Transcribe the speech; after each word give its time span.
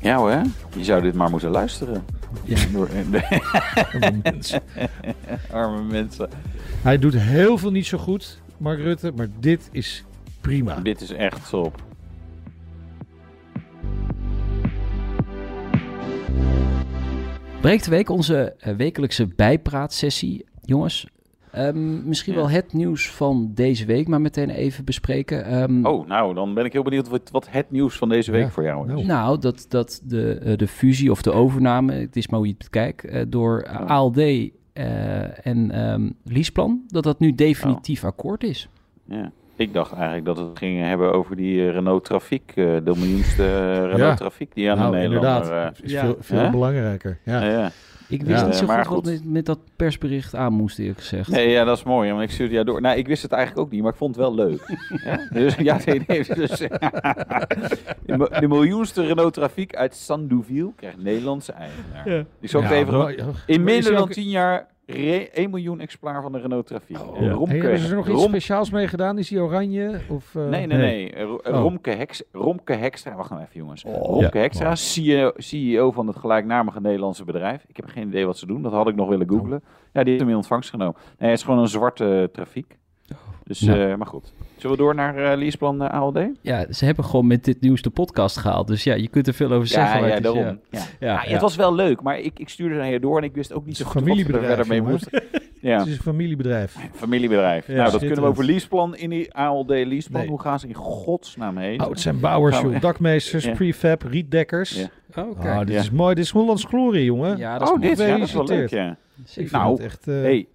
Ja 0.00 0.16
hoor, 0.16 0.42
je 0.76 0.84
zou 0.84 1.02
dit 1.02 1.14
maar 1.14 1.30
moeten 1.30 1.50
luisteren. 1.50 2.04
Ja. 2.44 2.56
Door- 2.72 2.88
Arme 3.92 4.20
mensen. 4.22 4.62
Arme 5.50 5.82
mensen. 5.82 6.28
Hij 6.82 6.98
doet 6.98 7.14
heel 7.14 7.58
veel 7.58 7.70
niet 7.70 7.86
zo 7.86 7.98
goed, 7.98 8.40
Mark 8.56 8.78
Rutte, 8.78 9.12
maar 9.16 9.28
dit 9.40 9.68
is 9.72 10.04
prima. 10.40 10.80
Dit 10.80 11.00
is 11.00 11.10
echt 11.10 11.48
top. 11.48 11.82
Breekt 17.60 17.84
de 17.84 17.90
week 17.90 18.08
onze 18.08 18.54
eh, 18.58 18.76
wekelijkse 18.76 19.26
bijpraatsessie. 19.26 20.44
Jongens, 20.62 21.06
ehm, 21.52 22.08
misschien 22.08 22.32
Ja. 22.32 22.38
wel 22.38 22.50
het 22.50 22.72
nieuws 22.72 23.10
van 23.10 23.50
deze 23.54 23.84
week, 23.86 24.08
maar 24.08 24.20
meteen 24.20 24.50
even 24.50 24.84
bespreken. 24.84 25.44
Ehm, 25.44 25.86
Oh, 25.86 26.06
nou, 26.06 26.34
dan 26.34 26.54
ben 26.54 26.64
ik 26.64 26.72
heel 26.72 26.82
benieuwd 26.82 27.08
wat, 27.08 27.30
wat 27.30 27.46
het 27.50 27.70
nieuws 27.70 27.96
van 27.96 28.08
deze 28.08 28.30
week 28.30 28.42
Ja, 28.42 28.50
voor 28.50 28.62
jou 28.64 28.86
is. 28.88 28.92
nou. 28.94 29.06
Nou, 29.06 29.38
dat, 29.40 29.66
dat 29.68 30.00
de, 30.04 30.32
eh, 30.32 30.56
de 30.56 30.68
fusie 30.68 31.10
of 31.10 31.22
de 31.22 31.32
overname, 31.32 31.92
het 31.92 32.16
is 32.16 32.28
maar 32.28 32.38
hoe 32.38 32.48
je 32.48 32.54
het 32.58 32.64
bekijkt, 32.70 33.04
eh, 33.04 33.22
door 33.28 33.66
Oh. 33.80 33.86
ALD 33.90 34.18
eh, 34.18 35.46
en 35.46 35.70
ehm 35.70 36.10
Leaseplan, 36.24 36.82
dat 36.88 37.02
dat 37.04 37.18
nu 37.20 37.34
definitief 37.34 38.04
akkoord 38.04 38.42
is. 38.44 38.68
Ja. 39.04 39.30
Ik 39.56 39.72
dacht 39.72 39.92
eigenlijk 39.92 40.24
dat 40.24 40.38
we 40.38 40.42
het 40.44 40.58
gingen 40.58 40.88
hebben 40.88 41.12
over 41.12 41.36
die 41.36 41.70
Renault 41.70 42.04
Trafiek, 42.04 42.52
eh, 42.54 42.64
de 42.64 42.92
miljoenste 42.96 43.72
Renault 43.72 43.98
Ja. 43.98 44.14
Trafiek 44.14 44.54
die 44.54 44.70
aan 44.70 44.78
nou, 44.78 44.90
de 44.92 44.96
Nederlander... 44.96 45.42
inderdaad. 45.42 45.78
eh, 45.78 45.84
is 45.84 45.92
Ja. 45.92 46.00
veel, 46.04 46.16
veel 46.20 46.50
belangrijker. 46.50 47.18
Ja. 47.24 47.70
Ik 48.08 48.22
wist 48.22 48.40
Ja, 48.40 48.46
niet 48.46 48.54
zo 48.54 48.66
maar 48.66 48.84
goed 48.84 48.94
wat 49.04 49.14
goed. 49.14 49.22
met, 49.24 49.32
met 49.32 49.46
dat 49.46 49.58
persbericht 49.76 50.34
aan 50.34 50.52
moest, 50.52 50.78
eerlijk 50.78 50.98
gezegd. 50.98 51.28
Nee, 51.30 51.48
ja, 51.50 51.64
dat 51.64 51.76
is 51.76 51.82
mooi. 51.82 52.10
Want 52.10 52.22
ik 52.22 52.30
stuurde 52.30 52.52
jou 52.52 52.64
door. 52.66 52.80
Nou, 52.80 52.98
ik 52.98 53.06
wist 53.06 53.22
het 53.22 53.32
eigenlijk 53.32 53.66
ook 53.66 53.72
niet, 53.72 53.82
maar 53.82 53.90
ik 53.92 53.96
vond 53.98 54.16
het 54.16 54.24
wel 54.24 54.34
leuk. 54.34 54.78
ja? 55.04 55.28
Dus 55.32 55.54
ja, 55.54 55.78
nee, 55.86 56.02
nee. 56.06 56.24
Dus, 56.34 56.48
de, 56.58 58.16
mi- 58.16 58.40
de 58.40 58.48
miljoenste 58.48 59.06
Renault 59.06 59.34
Trafiek 59.34 59.74
uit 59.76 59.94
Sandouville 59.94 60.72
krijgt 60.76 61.02
Nederlandse 61.02 61.52
eigenaar. 61.52 62.10
Ja. 62.10 62.24
Ik 62.40 62.48
zal 62.50 62.60
het 62.62 62.70
Ja, 62.70 62.76
even... 62.76 62.98
maar-. 62.98 63.14
In 63.46 63.64
minder 63.64 63.86
er 63.90 63.92
dan 63.96 64.02
ook- 64.02 64.12
10 64.12 64.28
jaar 64.28 64.66
1 64.94 65.50
miljoen 65.50 65.80
exemplaar 65.80 66.22
van 66.22 66.32
de 66.32 66.38
Renault 66.38 66.66
Trafiek. 66.66 66.98
Oh, 67.00 67.20
ja. 67.20 67.30
Romke, 67.30 67.50
Hey, 67.50 67.60
hebben 67.60 67.78
ze 67.78 67.88
er 67.88 67.94
nog 67.96 68.08
iets 68.08 68.16
Rom- 68.20 68.28
speciaals 68.28 68.70
mee 68.70 68.86
gedaan? 68.88 69.18
Is 69.18 69.28
die 69.28 69.40
oranje? 69.40 70.00
Of, 70.08 70.34
eh, 70.34 70.48
Nee, 70.48 70.66
nee, 70.66 70.78
nee. 70.78 71.28
Oh. 71.28 71.38
Romke, 71.42 71.90
Heks, 71.90 72.22
Romke 72.32 72.72
Hekstra. 72.72 73.14
Wacht 73.16 73.30
nou 73.30 73.42
even, 73.42 73.54
jongens. 73.60 73.82
Ja. 73.82 73.90
Romke 73.92 74.38
Hekstra, 74.38 74.74
CEO, 74.74 75.32
CEO 75.36 75.90
van 75.90 76.06
het 76.06 76.16
gelijknamige 76.16 76.80
Nederlandse 76.80 77.24
bedrijf. 77.24 77.64
Ik 77.68 77.76
heb 77.76 77.86
geen 77.86 78.08
idee 78.08 78.26
wat 78.26 78.38
ze 78.38 78.46
doen. 78.46 78.62
Dat 78.62 78.72
had 78.72 78.88
ik 78.88 78.94
nog 78.94 79.08
willen 79.08 79.28
googlen. 79.28 79.62
Ja, 79.92 80.00
die 80.00 80.08
heeft 80.08 80.20
hem 80.20 80.28
in 80.30 80.36
ontvangst 80.36 80.70
genomen. 80.70 80.96
Nee, 81.18 81.30
het 81.30 81.38
is 81.38 81.44
gewoon 81.44 81.60
een 81.60 81.68
zwarte 81.68 82.18
eh, 82.18 82.24
trafiek. 82.24 82.78
Dus, 83.44 83.60
Nou. 83.60 83.80
eh, 83.90 83.96
maar 83.96 84.06
goed. 84.06 84.32
Zullen 84.56 84.76
we 84.76 84.82
door 84.82 84.94
naar 84.94 85.16
eh 85.32 85.38
leaseplan 85.38 85.82
eh, 85.82 86.00
ALD? 86.00 86.18
Ja, 86.40 86.66
ze 86.72 86.84
hebben 86.84 87.04
gewoon 87.04 87.26
met 87.26 87.44
dit 87.44 87.60
nieuws 87.60 87.82
de 87.82 87.90
podcast 87.90 88.36
gehaald. 88.36 88.66
Dus 88.66 88.84
ja, 88.84 88.94
je 88.94 89.08
kunt 89.08 89.26
er 89.26 89.34
veel 89.34 89.52
over 89.52 89.66
zeggen. 89.68 90.00
Ja, 90.00 90.06
ja, 90.06 90.20
daarom. 90.20 90.42
ja. 90.42 90.56
Ja. 90.70 90.78
Ja, 90.80 90.86
Ja, 91.00 91.22
ja. 91.24 91.30
Het 91.32 91.40
was 91.40 91.56
wel 91.56 91.74
leuk, 91.74 92.02
maar 92.02 92.18
ik, 92.18 92.38
ik 92.38 92.48
stuurde 92.48 92.74
naar 92.74 92.90
je 92.90 93.00
door 93.00 93.18
en 93.18 93.24
ik 93.24 93.34
wist 93.34 93.52
ook 93.52 93.66
niet 93.66 93.76
zo 93.76 93.84
goed 93.84 94.08
wat 94.08 94.16
we 94.16 94.32
er 94.32 94.44
verder 94.44 94.66
mee 94.66 94.82
moesten. 94.82 95.22
Ja, 95.60 95.78
Het 95.78 95.86
is 95.86 95.96
een 95.96 96.02
familiebedrijf. 96.02 96.76
familiebedrijf. 96.94 97.66
Ja, 97.66 97.74
nou, 97.74 97.90
dat 97.90 98.00
kunnen 98.00 98.20
we 98.22 98.26
over 98.26 98.44
leaseplan 98.44 98.96
in 98.96 99.10
die 99.10 99.34
ALD 99.34 99.68
leaseplan. 99.68 100.20
Nee. 100.20 100.30
Hoe 100.30 100.40
gaan 100.40 100.60
ze 100.60 100.66
in 100.68 100.74
godsnaam 100.74 101.56
heen? 101.56 101.82
Oh, 101.82 101.88
het 101.90 102.00
zijn 102.00 102.20
bouwers, 102.20 102.60
joh. 102.60 102.80
dakmeesters, 102.80 103.44
Ja. 103.44 103.52
prefab, 103.52 104.02
rietdekkers. 104.02 104.70
Ja. 104.70 105.22
Oh, 105.22 105.28
Oh, 105.30 105.40
kijk. 105.40 105.66
dit 105.66 105.74
Ja. 105.74 105.80
is 105.80 105.90
mooi. 105.90 106.14
Dit 106.14 106.24
is 106.24 106.30
Hollands 106.30 106.64
glorie, 106.64 107.04
jongen. 107.04 107.36
Ja, 107.36 107.52
dat 107.58 107.62
is 107.62 107.68
oh, 107.74 107.78
mooi. 107.80 107.88
dit, 107.88 107.98
ja, 108.06 108.16
dat 108.18 108.26
is 108.28 108.32
wel 108.34 108.44
leuk, 108.46 108.70
ja. 108.70 108.90
Ik 108.90 109.26
vind 109.26 109.50
Nou, 109.50 109.72
het 109.72 109.80
echt... 109.80 110.08
eh, 110.08 110.14
Hey, 110.14 110.46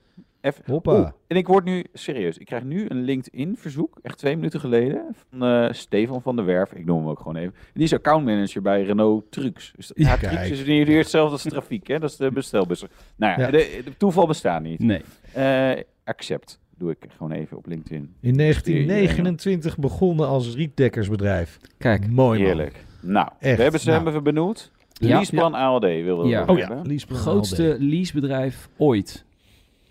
even. 0.43 0.63
Hoppa. 0.65 0.91
Oeh, 0.97 1.09
en 1.27 1.37
ik 1.37 1.47
word 1.47 1.65
nu 1.65 1.83
serieus. 1.93 2.37
Ik 2.37 2.45
krijg 2.45 2.63
nu 2.63 2.85
een 2.89 3.01
LinkedIn-verzoek, 3.03 3.99
echt 4.01 4.17
twee 4.17 4.35
minuten 4.35 4.59
geleden, 4.59 5.15
van 5.29 5.43
eh, 5.47 5.71
Stefan 5.71 6.21
van 6.21 6.35
der 6.35 6.45
Werf. 6.45 6.73
Ik 6.73 6.85
noem 6.85 6.97
hem 6.99 7.07
ook 7.07 7.17
gewoon 7.17 7.35
even. 7.35 7.53
Die 7.73 7.83
is 7.83 7.93
accountmanager 7.93 8.61
bij 8.61 8.83
Renault 8.83 9.31
Trucks. 9.31 9.73
Dus, 9.75 9.91
ja, 9.95 10.09
Ja, 10.09 10.15
Trucks 10.17 10.49
is 10.49 10.65
niet 10.65 10.87
hetzelfde 10.87 11.31
als 11.31 11.43
trafiek, 11.43 11.87
hè? 11.87 11.99
Dat 11.99 12.09
is 12.09 12.15
de 12.15 12.31
bestelbus. 12.31 12.83
Nou 13.15 13.39
ja, 13.41 13.45
Ja. 13.45 13.51
De, 13.51 13.81
de 13.85 13.97
toeval 13.97 14.27
bestaat 14.27 14.61
niet. 14.61 14.79
Nee. 14.79 15.01
Eh, 15.33 15.71
accept 16.03 16.59
doe 16.77 16.91
ik 16.91 16.97
gewoon 17.17 17.31
even 17.31 17.57
op 17.57 17.65
LinkedIn. 17.67 18.13
In 18.21 18.37
1929 18.37 19.77
begonnen 19.77 20.27
als 20.27 20.55
rietdekkersbedrijf. 20.55 21.59
Kijk. 21.77 22.09
Mooi 22.09 22.37
man. 22.39 22.47
Heerlijk. 22.47 22.85
Nou, 23.01 23.27
Echt, 23.39 23.55
we 23.57 23.61
hebben 23.63 23.79
ze 23.81 23.89
nou. 23.89 24.03
hebben 24.03 24.23
benoemd. 24.23 24.71
Ja. 24.93 25.15
Leaseplan 25.15 25.53
ALD 25.53 25.81
wilden 25.83 26.25
we 26.25 26.31
Ja. 26.31 26.39
het 26.39 26.49
Oh 26.49 26.57
ja. 26.57 26.81
Leaseplan 26.83 27.19
Grootste 27.19 27.75
leasebedrijf 27.79 28.69
ooit. 28.77 29.25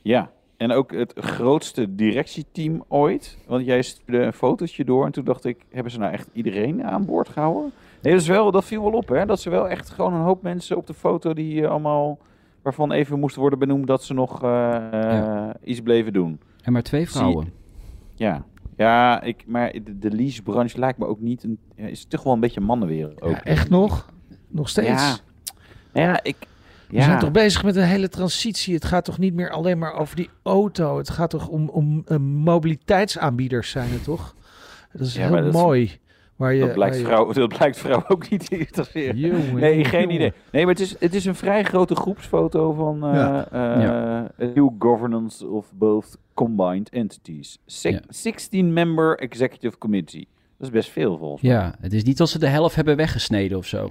Ja, 0.03 0.31
en 0.63 0.73
ook 0.73 0.93
het 0.93 1.13
grootste 1.17 1.95
directieteam 1.95 2.85
ooit. 2.89 3.39
Want 3.47 3.65
jij 3.65 3.83
stuurde 3.83 4.25
een 4.25 4.33
fotootje 4.33 4.85
door 4.85 5.07
en 5.07 5.13
toen 5.13 5.25
dacht 5.25 5.45
ik, 5.45 5.65
hebben 5.71 5.93
ze 5.93 5.99
nou 5.99 6.13
echt 6.13 6.29
iedereen 6.33 6.85
aan 6.85 7.05
boord 7.05 7.29
gehouden? 7.29 7.73
Nee, 8.03 8.13
dat, 8.13 8.23
is 8.23 8.29
wel, 8.29 8.51
dat 8.51 8.65
viel 8.65 8.83
wel 8.83 8.93
op, 8.93 9.09
hè? 9.09 9.27
Dat 9.27 9.41
ze 9.41 9.51
wel 9.51 9.69
echt 9.69 9.91
gewoon 9.91 10.15
een 10.15 10.21
hoop 10.21 10.43
mensen 10.43 10.77
op 10.77 10.87
de 10.87 10.95
foto 10.95 11.33
die 11.35 11.67
allemaal... 11.69 12.19
waarvan 12.63 12.93
even 12.93 13.19
moest 13.19 13.37
worden 13.37 13.59
benoemd 13.59 13.87
dat 13.87 14.05
ze 14.05 14.15
nog 14.15 14.43
eh, 14.43 14.77
eh, 14.77 14.93
Ja. 14.93 15.57
iets 15.65 15.81
bleven 15.81 16.13
doen. 16.13 16.41
En 16.63 16.73
maar 16.73 16.83
twee 16.83 17.01
Zie- 17.05 17.11
vrouwen. 17.11 17.53
Ja, 18.15 18.45
ja 18.77 19.23
ik, 19.23 19.45
maar 19.47 19.73
de, 19.73 19.99
de 19.99 20.11
leasebranche 20.11 20.79
lijkt 20.79 20.99
me 20.99 21.07
ook 21.07 21.21
niet... 21.21 21.43
Een, 21.45 21.59
is 21.75 22.05
toch 22.05 22.23
wel 22.23 22.33
een 22.33 22.41
beetje 22.41 22.61
mannenwereld 22.61 23.23
ook. 23.23 23.31
Ja, 23.31 23.43
echt 23.45 23.71
nog? 23.71 24.11
Nog 24.49 24.69
steeds? 24.69 24.89
Ja, 24.89 25.17
Nou 25.93 26.07
ja 26.09 26.23
ik... 26.23 26.37
We 26.93 26.99
Ja. 26.99 27.05
zijn 27.05 27.19
toch 27.19 27.31
bezig 27.31 27.65
met 27.65 27.77
een 27.77 27.83
hele 27.83 28.09
transitie. 28.09 28.75
Het 28.75 28.85
gaat 28.85 29.05
toch 29.05 29.19
niet 29.19 29.35
meer 29.35 29.51
alleen 29.51 29.79
maar 29.79 29.93
over 29.95 30.17
die 30.17 30.29
auto. 30.43 30.99
Het 30.99 31.11
gaat 31.11 31.31
toch 31.31 31.49
om, 31.49 31.69
om 31.69 32.03
eh, 32.07 32.17
mobiliteitsaanbieders 32.17 33.71
zijn 33.71 33.91
het 33.91 34.05
toch? 34.05 34.35
Dat 34.93 35.07
is 35.07 35.15
Ja, 35.15 35.21
heel 35.27 35.37
dat 35.37 35.45
is- 35.45 35.53
mooi. 35.61 36.01
Waar 36.37 36.55
je, 36.55 36.61
dat, 36.65 36.73
blijkt 36.73 36.97
je- 36.99 37.05
vrouw, 37.05 37.33
dat 37.33 37.49
blijkt 37.49 37.79
vrouw 37.79 38.05
ook 38.09 38.31
niet 38.31 38.49
te 38.49 38.59
interesseren. 38.59 39.17
Jongen, 39.17 39.55
Nee, 39.55 39.71
jongen, 39.71 39.85
geen 39.87 40.11
idee. 40.11 40.33
Nee, 40.53 40.65
maar 40.65 40.75
het 40.75 40.83
is, 40.83 40.97
het 40.99 41.15
is 41.15 41.25
een 41.25 41.35
vrij 41.35 41.63
grote 41.65 41.95
groepsfoto 41.95 42.73
van 42.73 43.05
eh 43.07 43.15
Ja. 43.15 43.47
eh, 43.51 43.83
Ja. 43.83 44.31
new 44.55 44.71
governance 44.79 45.47
of 45.49 45.73
both 45.75 46.19
combined 46.35 46.89
entities. 46.89 47.59
Se- 47.67 47.91
Ja. 47.91 48.01
16-member 48.09 49.19
executive 49.19 49.79
committee. 49.79 50.29
Dat 50.59 50.67
is 50.67 50.71
best 50.73 50.91
veel 50.91 51.19
volgens 51.19 51.43
mij. 51.43 51.51
Ja, 51.53 51.75
het 51.81 51.93
is 51.93 52.03
niet 52.05 52.21
als 52.21 52.31
ze 52.31 52.39
de 52.39 52.47
helft 52.47 52.75
hebben 52.75 52.97
weggesneden 52.97 53.59
of 53.59 53.67
zo. 53.67 53.91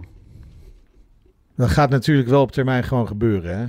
Dat 1.55 1.69
gaat 1.69 1.89
natuurlijk 1.89 2.29
wel 2.29 2.41
op 2.41 2.51
termijn 2.51 2.83
gewoon 2.83 3.07
gebeuren, 3.07 3.57
hè? 3.57 3.65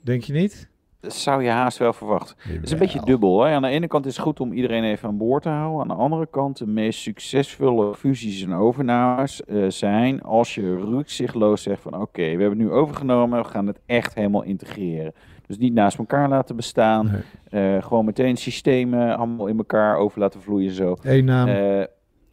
Denk 0.00 0.22
je 0.22 0.32
niet? 0.32 0.72
Dat 1.04 1.14
zou 1.14 1.42
je 1.42 1.50
haast 1.50 1.78
wel 1.78 1.92
verwachten. 1.92 2.36
Het 2.38 2.62
is 2.62 2.70
een 2.70 2.78
beetje 2.78 3.04
dubbel. 3.04 3.44
Hè? 3.44 3.54
Aan 3.54 3.62
de 3.62 3.68
ene 3.68 3.86
kant 3.86 4.06
is 4.06 4.16
het 4.16 4.24
goed 4.24 4.40
om 4.40 4.52
iedereen 4.52 4.84
even 4.84 5.08
aan 5.08 5.16
boord 5.16 5.42
te 5.42 5.48
houden. 5.48 5.80
Aan 5.80 5.96
de 5.96 6.02
andere 6.02 6.26
kant, 6.30 6.58
de 6.58 6.66
meest 6.66 7.00
succesvolle 7.00 7.94
fusies 7.94 8.42
en 8.42 8.52
overnames 8.52 9.44
eh, 9.44 9.64
zijn 9.68 10.22
als 10.22 10.54
je 10.54 10.76
rukzichtloos 10.76 11.62
zegt 11.62 11.82
van 11.82 12.00
oké, 12.00 12.22
we 12.22 12.28
hebben 12.28 12.48
het 12.48 12.58
nu 12.58 12.70
overgenomen, 12.70 13.42
we 13.42 13.48
gaan 13.48 13.66
het 13.66 13.80
echt 13.86 14.14
helemaal 14.14 14.42
integreren. 14.42 15.12
Dus 15.46 15.58
niet 15.58 15.74
naast 15.74 15.98
elkaar 15.98 16.28
laten 16.28 16.56
bestaan. 16.56 17.10
Nee. 17.50 17.76
Eh, 17.76 17.82
gewoon 17.82 18.04
meteen 18.04 18.36
systemen 18.36 19.16
allemaal 19.16 19.46
in 19.46 19.58
elkaar 19.58 19.96
over 19.96 20.20
laten 20.20 20.42
vloeien 20.42 20.72
zo. 20.72 20.96
Eén 21.02 21.24
naam. 21.24 21.48
Eh 21.48 21.84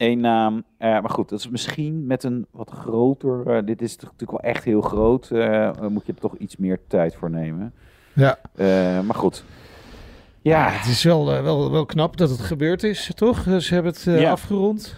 Eén 0.02 0.20
naam. 0.20 0.64
Eh, 0.76 0.88
maar 0.90 1.10
goed, 1.10 1.28
dat 1.28 1.38
is 1.38 1.48
misschien 1.48 2.06
met 2.06 2.22
een 2.24 2.46
wat 2.50 2.70
groter... 2.70 3.46
eh, 3.46 3.64
dit 3.66 3.82
is 3.82 3.96
natuurlijk 3.96 4.30
wel 4.30 4.40
echt 4.40 4.64
heel 4.64 4.80
groot. 4.80 5.30
eh, 5.30 5.70
moet 5.88 6.06
je 6.06 6.12
er 6.12 6.20
toch 6.20 6.36
iets 6.36 6.56
meer 6.56 6.78
tijd 6.88 7.14
voor 7.14 7.30
nemen. 7.30 7.72
ja. 8.12 8.38
Eh, 8.54 8.66
maar 9.00 9.14
goed. 9.14 9.44
ja, 10.40 10.66
Ja, 10.66 10.70
het 10.78 10.86
is 10.88 11.02
wel, 11.04 11.24
wel, 11.26 11.70
wel 11.70 11.84
knap 11.86 12.16
dat 12.16 12.30
het 12.30 12.40
gebeurd 12.40 12.82
is, 12.82 13.10
toch? 13.14 13.42
Ze 13.58 13.74
hebben 13.74 13.92
het 13.92 14.06
eh, 14.06 14.20
Ja. 14.20 14.30
afgerond. 14.30 14.94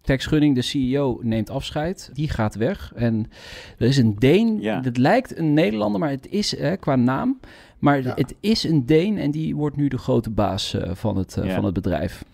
Tex 0.00 0.26
Gunning, 0.26 0.54
de 0.54 0.62
CEO, 0.62 1.18
neemt 1.22 1.50
afscheid. 1.50 2.10
Die 2.12 2.28
gaat 2.28 2.54
weg. 2.54 2.92
En 2.96 3.30
er 3.78 3.86
is 3.86 3.96
een 3.96 4.14
Deen. 4.18 4.60
Ja. 4.60 4.80
Het 4.82 4.96
lijkt 4.96 5.38
een 5.38 5.54
Nederlander, 5.54 6.00
maar 6.00 6.10
het 6.10 6.26
is 6.30 6.56
hè, 6.58 6.76
qua 6.76 6.96
naam. 6.96 7.40
Maar 7.78 8.02
Ja. 8.02 8.12
het 8.16 8.34
is 8.40 8.64
een 8.64 8.86
Deen 8.86 9.18
en 9.18 9.30
die 9.30 9.56
wordt 9.56 9.76
nu 9.76 9.88
de 9.88 9.98
grote 9.98 10.30
baas 10.30 10.74
eh, 10.74 10.90
van, 10.94 11.16
het, 11.16 11.38
Ja. 11.42 11.54
van 11.54 11.64
het 11.64 11.74
bedrijf. 11.74 12.24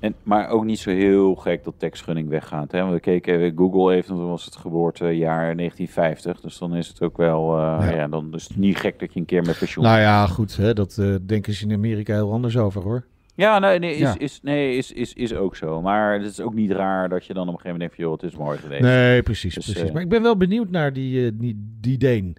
En, 0.00 0.14
maar 0.22 0.48
ook 0.48 0.64
niet 0.64 0.78
zo 0.78 0.90
heel 0.90 1.34
gek 1.34 1.64
dat 1.64 1.74
Tex 1.76 2.00
Gunning 2.00 2.28
weggaat. 2.28 2.72
Hè? 2.72 2.80
Want 2.80 2.92
we 2.92 3.00
keken 3.00 3.34
even, 3.40 3.56
Google 3.58 3.94
even, 3.94 4.14
toen 4.16 4.28
was 4.28 4.44
het 4.44 4.56
geboortejaar 4.56 5.56
1950. 5.56 6.40
Dus 6.40 6.58
dan 6.58 6.74
is 6.74 6.88
het 6.88 7.02
ook 7.02 7.16
wel... 7.16 7.52
eh, 7.58 7.58
Ja. 7.80 7.90
ja. 7.90 8.08
dan 8.08 8.34
is 8.34 8.48
het 8.48 8.56
niet 8.56 8.76
gek 8.76 8.98
dat 8.98 9.12
je 9.12 9.20
een 9.20 9.26
keer 9.26 9.42
met 9.42 9.58
pensioen... 9.58 9.84
Nou 9.84 10.00
ja, 10.00 10.26
goed. 10.26 10.56
Hè, 10.56 10.72
dat 10.74 10.98
eh, 10.98 11.14
denken 11.22 11.52
ze 11.52 11.64
in 11.66 11.72
Amerika 11.72 12.14
heel 12.14 12.32
anders 12.32 12.56
over, 12.56 12.82
hoor. 12.82 13.04
Ja, 13.34 13.58
nee, 13.58 13.78
nee, 13.78 13.92
is, 13.92 13.98
Ja. 13.98 14.18
Is, 14.18 14.40
nee 14.42 14.76
is, 14.76 14.92
is, 14.92 15.12
is 15.12 15.34
ook 15.34 15.56
zo. 15.56 15.82
Maar 15.82 16.12
het 16.12 16.30
is 16.30 16.40
ook 16.40 16.54
niet 16.54 16.70
raar 16.70 17.08
dat 17.08 17.26
je 17.26 17.34
dan 17.34 17.48
op 17.48 17.54
een 17.54 17.60
gegeven 17.60 17.78
moment 17.78 17.90
denkt... 17.98 18.10
joh, 18.10 18.12
het 18.20 18.32
is 18.32 18.36
mooi 18.38 18.58
geweest. 18.58 18.82
Nee, 18.82 19.22
precies. 19.22 19.54
Dus, 19.54 19.64
precies. 19.64 19.82
eh, 19.88 19.92
maar 19.92 20.02
ik 20.02 20.08
ben 20.08 20.22
wel 20.22 20.36
benieuwd 20.36 20.70
naar 20.70 20.92
die, 20.92 21.26
eh, 21.26 21.30
die, 21.34 21.76
die 21.80 21.98
Deen. 21.98 22.36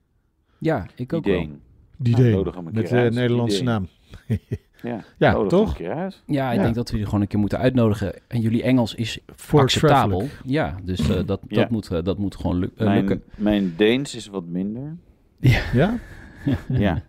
Ja, 0.60 0.86
ik 0.96 1.14
ook 1.14 1.26
wel. 1.26 1.34
Ideen. 1.36 1.62
Die 1.98 2.16
Nou, 2.18 2.44
Deen. 2.44 2.64
Met 2.72 2.88
de. 2.88 3.10
Nederlandse 3.14 3.58
Die 3.58 3.66
naam. 3.68 3.88
Ja, 4.82 5.04
Ja, 5.18 5.46
toch? 5.46 5.82
uit. 5.82 6.24
Ja, 6.26 6.50
ik 6.52 6.58
Ja. 6.58 6.64
denk 6.64 6.76
dat 6.76 6.86
we 6.86 6.92
jullie 6.92 7.06
gewoon 7.06 7.22
een 7.22 7.28
keer 7.28 7.40
moeten 7.40 7.58
uitnodigen. 7.60 8.14
En 8.28 8.42
jullie 8.42 8.64
Engels 8.64 8.96
is 8.96 9.20
Voor 9.36 9.60
acceptabel. 9.60 10.28
Ja, 10.46 10.76
dus 10.84 11.00
eh, 11.00 11.08
dat, 11.16 11.26
dat, 11.28 11.40
Ja. 11.48 11.68
moet, 11.70 11.92
eh, 11.92 12.04
dat 12.04 12.18
moet 12.18 12.36
gewoon 12.36 12.58
luk- 12.58 12.72
eh, 12.78 12.88
lukken. 12.94 13.24
Mijn, 13.36 13.54
mijn 13.64 13.74
Deens 13.78 14.16
is 14.16 14.28
wat 14.28 14.46
minder. 14.46 14.96
Ja? 15.74 15.98
Ja. 16.70 17.02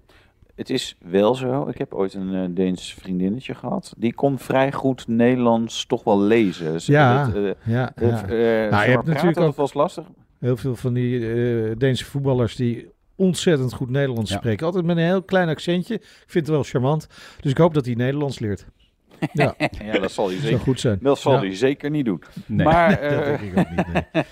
Het 0.55 0.71
is 0.71 0.97
wel 1.11 1.35
zo. 1.35 1.69
Ik 1.69 1.79
heb 1.79 1.95
ooit 1.95 2.15
een 2.15 2.55
Deens 2.55 2.95
vriendinnetje 2.95 3.55
gehad. 3.55 3.95
Die 3.97 4.15
kon 4.15 4.39
vrij 4.39 4.73
goed 4.73 5.09
Nederlands 5.09 5.87
toch 5.87 6.05
wel 6.05 6.21
lezen. 6.21 6.81
Ze- 6.81 6.93
Ja, 6.93 7.31
het, 7.33 7.57
Ja, 7.65 7.93
het, 7.95 8.25
ja. 8.29 8.83
hebt 8.85 9.07
natuurlijk 9.07 9.37
dat 9.37 9.47
ook- 9.47 9.57
was 9.57 9.75
lastig. 9.75 10.05
Heel 10.39 10.57
veel 10.57 10.77
van 10.77 10.93
die 10.95 11.31
eh, 11.33 11.77
Deense 11.77 12.05
voetballers 12.05 12.57
die 12.57 12.89
ontzettend 13.19 13.73
goed 13.73 13.91
Nederlands 13.91 14.31
Ja. 14.31 14.37
spreken. 14.37 14.67
Altijd 14.67 14.85
met 14.85 14.97
een 14.97 15.03
heel 15.03 15.23
klein 15.23 15.49
accentje. 15.49 15.95
Ik 15.95 16.25
vind 16.27 16.47
het 16.47 16.55
wel 16.55 16.63
charmant. 16.65 17.07
Dus 17.41 17.51
ik 17.51 17.59
hoop 17.59 17.75
dat 17.75 17.85
hij 17.87 17.95
Nederlands 17.95 18.39
leert. 18.39 18.67
Ja, 19.33 19.55
Ja, 19.85 19.99
dat 19.99 20.13
zal 20.13 20.29
hij 20.29 20.39
zeker, 20.39 20.59
goed 20.61 20.81
zijn. 20.81 20.99
dat 21.03 21.19
zal 21.19 21.33
Ja. 21.33 21.39
hij 21.39 21.55
zeker 21.57 21.91
niet 21.91 22.05
doen. 22.05 22.23
Nee. 22.47 22.67
Maar 22.67 22.89
dat 23.01 23.01
eh, 23.01 23.25
denk 23.27 23.41
ik 23.41 23.59
ook 23.59 23.71
niet. 23.71 23.87
nee. 24.13 24.25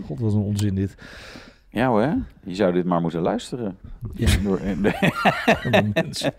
God, 0.06 0.20
wat 0.20 0.32
een 0.32 0.40
onzin 0.40 0.74
dit. 0.74 0.94
ja 1.68 1.88
hoor, 1.88 2.16
je 2.44 2.54
zou 2.54 2.72
dit 2.72 2.84
maar 2.84 3.00
moeten 3.00 3.20
luisteren. 3.20 3.78
Ja. 4.14 4.28
Door- 4.42 4.60
Arme 5.62 5.90
mensen. 5.94 6.32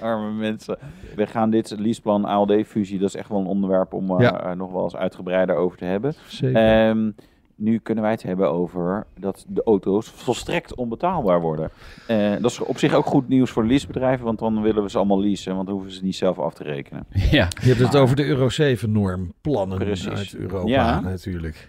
Arme 0.00 0.30
mensen. 0.32 0.78
We 1.14 1.26
gaan 1.26 1.50
dit 1.50 1.74
leaseplan 1.78 2.24
ALD-fusie, 2.24 2.98
dat 2.98 3.08
is 3.08 3.14
echt 3.14 3.28
wel 3.28 3.38
een 3.40 3.46
onderwerp 3.46 3.92
om 3.92 4.10
eh, 4.10 4.20
Ja. 4.20 4.44
er 4.44 4.56
nog 4.56 4.72
wel 4.72 4.82
eens 4.82 4.96
uitgebreider 4.96 5.54
over 5.56 5.78
te 5.78 5.84
hebben. 5.84 6.14
Zeker. 6.26 6.88
Ehm, 6.88 7.10
nu 7.58 7.78
kunnen 7.78 8.04
wij 8.04 8.12
het 8.12 8.22
hebben 8.22 8.50
over 8.50 9.06
dat 9.20 9.44
de 9.48 9.62
auto's 9.62 10.08
volstrekt 10.08 10.74
onbetaalbaar 10.74 11.40
worden. 11.40 11.70
Eh, 12.06 12.32
dat 12.40 12.50
is 12.50 12.60
op 12.60 12.78
zich 12.78 12.94
ook 12.94 13.06
goed 13.06 13.28
nieuws 13.28 13.50
voor 13.50 13.62
de 13.62 13.68
leasebedrijven, 13.68 14.24
want 14.24 14.38
dan 14.38 14.62
willen 14.62 14.82
we 14.82 14.90
ze 14.90 14.96
allemaal 14.96 15.20
leasen, 15.20 15.54
want 15.54 15.66
dan 15.66 15.74
hoeven 15.74 15.92
ze 15.92 16.04
niet 16.04 16.16
zelf 16.16 16.38
af 16.38 16.54
te 16.54 16.62
rekenen. 16.62 17.06
ja. 17.30 17.48
Je 17.60 17.68
hebt 17.68 17.78
het 17.80 17.96
over 17.96 18.16
de 18.16 18.24
Euro 18.24 18.48
7-norm. 18.50 19.32
Plannen 19.40 19.78
Precies. 19.78 20.08
uit 20.08 20.34
Europa 20.34 20.68
Ja. 20.68 21.00
natuurlijk. 21.00 21.68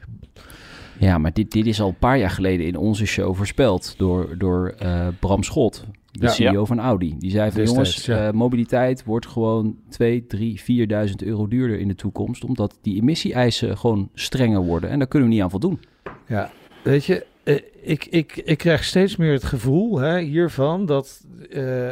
ja, 1.00 1.18
maar 1.18 1.34
dit, 1.34 1.52
dit 1.52 1.66
is 1.66 1.82
al 1.82 1.88
een 1.88 1.98
paar 1.98 2.18
jaar 2.18 2.30
geleden 2.30 2.66
in 2.66 2.76
onze 2.78 3.06
show 3.06 3.36
voorspeld 3.36 3.98
door, 3.98 4.38
door 4.38 4.74
eh, 4.80 5.08
Bram 5.20 5.44
Schot, 5.44 5.86
de 6.12 6.26
Ja. 6.26 6.30
CEO 6.32 6.52
Ja. 6.60 6.66
van 6.66 6.80
Audi. 6.80 7.16
Die 7.18 7.32
zei 7.32 7.52
van 7.52 7.64
jongens, 7.64 8.08
eh, 8.08 8.32
mobiliteit 8.32 9.04
wordt 9.04 9.28
gewoon 9.28 9.78
2, 9.90 10.26
3, 10.26 10.60
4.000 10.62 11.24
euro 11.24 11.48
duurder 11.48 11.80
in 11.80 11.88
de 11.88 11.96
toekomst, 11.96 12.44
omdat 12.44 12.78
die 12.82 13.02
emissie-eisen 13.02 13.78
gewoon 13.78 14.10
strenger 14.14 14.62
worden. 14.62 14.90
En 14.90 14.98
daar 15.00 15.08
kunnen 15.08 15.30
we 15.30 15.34
niet 15.34 15.44
aan 15.44 15.50
voldoen. 15.50 15.80
Ja, 16.28 16.52
weet 16.84 17.06
je, 17.06 17.26
eh, 17.44 17.56
ik, 17.82 18.06
ik, 18.06 18.36
ik 18.36 18.58
krijg 18.58 18.84
steeds 18.84 19.16
meer 19.16 19.32
het 19.34 19.44
gevoel 19.44 20.00
hè, 20.00 20.20
hiervan 20.20 20.86
dat 20.86 21.26
eh, 21.52 21.90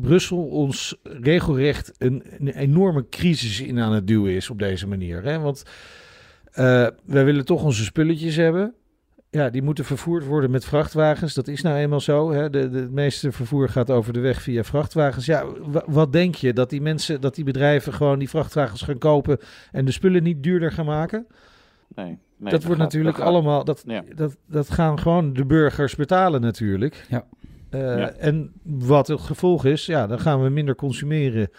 Brussel 0.00 0.38
ons 0.46 0.96
regelrecht 1.02 1.92
een, 1.98 2.22
een 2.38 2.48
enorme 2.48 3.08
crisis 3.08 3.60
in 3.60 3.78
aan 3.80 3.92
het 3.92 4.06
duwen 4.06 4.32
is 4.32 4.50
op 4.50 4.58
deze 4.58 4.86
manier. 4.86 5.22
Hè? 5.22 5.38
Want 5.38 5.62
wij 7.04 7.24
willen 7.24 7.44
toch 7.44 7.64
onze 7.64 7.84
spulletjes 7.84 8.36
hebben. 8.36 8.74
Ja, 9.30 9.50
die 9.50 9.62
moeten 9.62 9.84
vervoerd 9.84 10.24
worden 10.24 10.50
met 10.50 10.64
vrachtwagens. 10.64 11.34
Dat 11.34 11.48
is 11.48 11.62
nou 11.62 11.76
eenmaal 11.76 12.00
zo. 12.00 12.32
Hè? 12.32 12.50
De, 12.50 12.70
de, 12.70 12.78
het 12.78 12.90
meeste 12.92 13.32
vervoer 13.32 13.68
gaat 13.68 13.90
over 13.90 14.12
de 14.12 14.20
weg 14.20 14.42
via 14.42 14.64
vrachtwagens. 14.64 15.26
Ja, 15.26 15.44
wa- 15.60 15.84
wat 15.86 16.12
denk 16.12 16.34
je? 16.34 16.52
Dat 16.52 16.70
die 16.70 16.80
mensen, 16.80 17.20
dat 17.20 17.34
die 17.34 17.44
bedrijven 17.44 17.92
gewoon 17.92 18.18
die 18.18 18.28
vrachtwagens 18.28 18.82
gaan 18.82 18.98
kopen 18.98 19.38
en 19.72 19.84
de 19.84 19.90
spullen 19.92 20.22
niet 20.22 20.42
duurder 20.42 20.72
gaan 20.72 20.84
maken? 20.86 21.26
Nee, 21.94 22.06
nee, 22.36 22.50
dat 22.52 22.62
wordt 22.64 22.66
gaat- 22.68 22.76
natuurlijk 22.92 23.16
gaat- 23.16 23.26
allemaal. 23.26 23.64
Dat, 23.64 23.82
Ja. 23.86 24.02
dat, 24.14 24.36
dat 24.46 24.70
gaan 24.70 24.98
gewoon 24.98 25.32
de 25.32 25.44
burgers 25.46 25.94
betalen, 25.96 26.40
natuurlijk. 26.40 27.06
Ja. 27.08 27.24
Eh, 27.70 27.80
Ja. 27.80 28.10
En 28.10 28.52
wat 28.62 29.06
het 29.08 29.20
gevolg 29.20 29.64
is, 29.64 29.86
ja, 29.86 30.06
dan 30.06 30.20
gaan 30.20 30.42
we 30.42 30.48
minder 30.48 30.74
consumeren. 30.74 31.50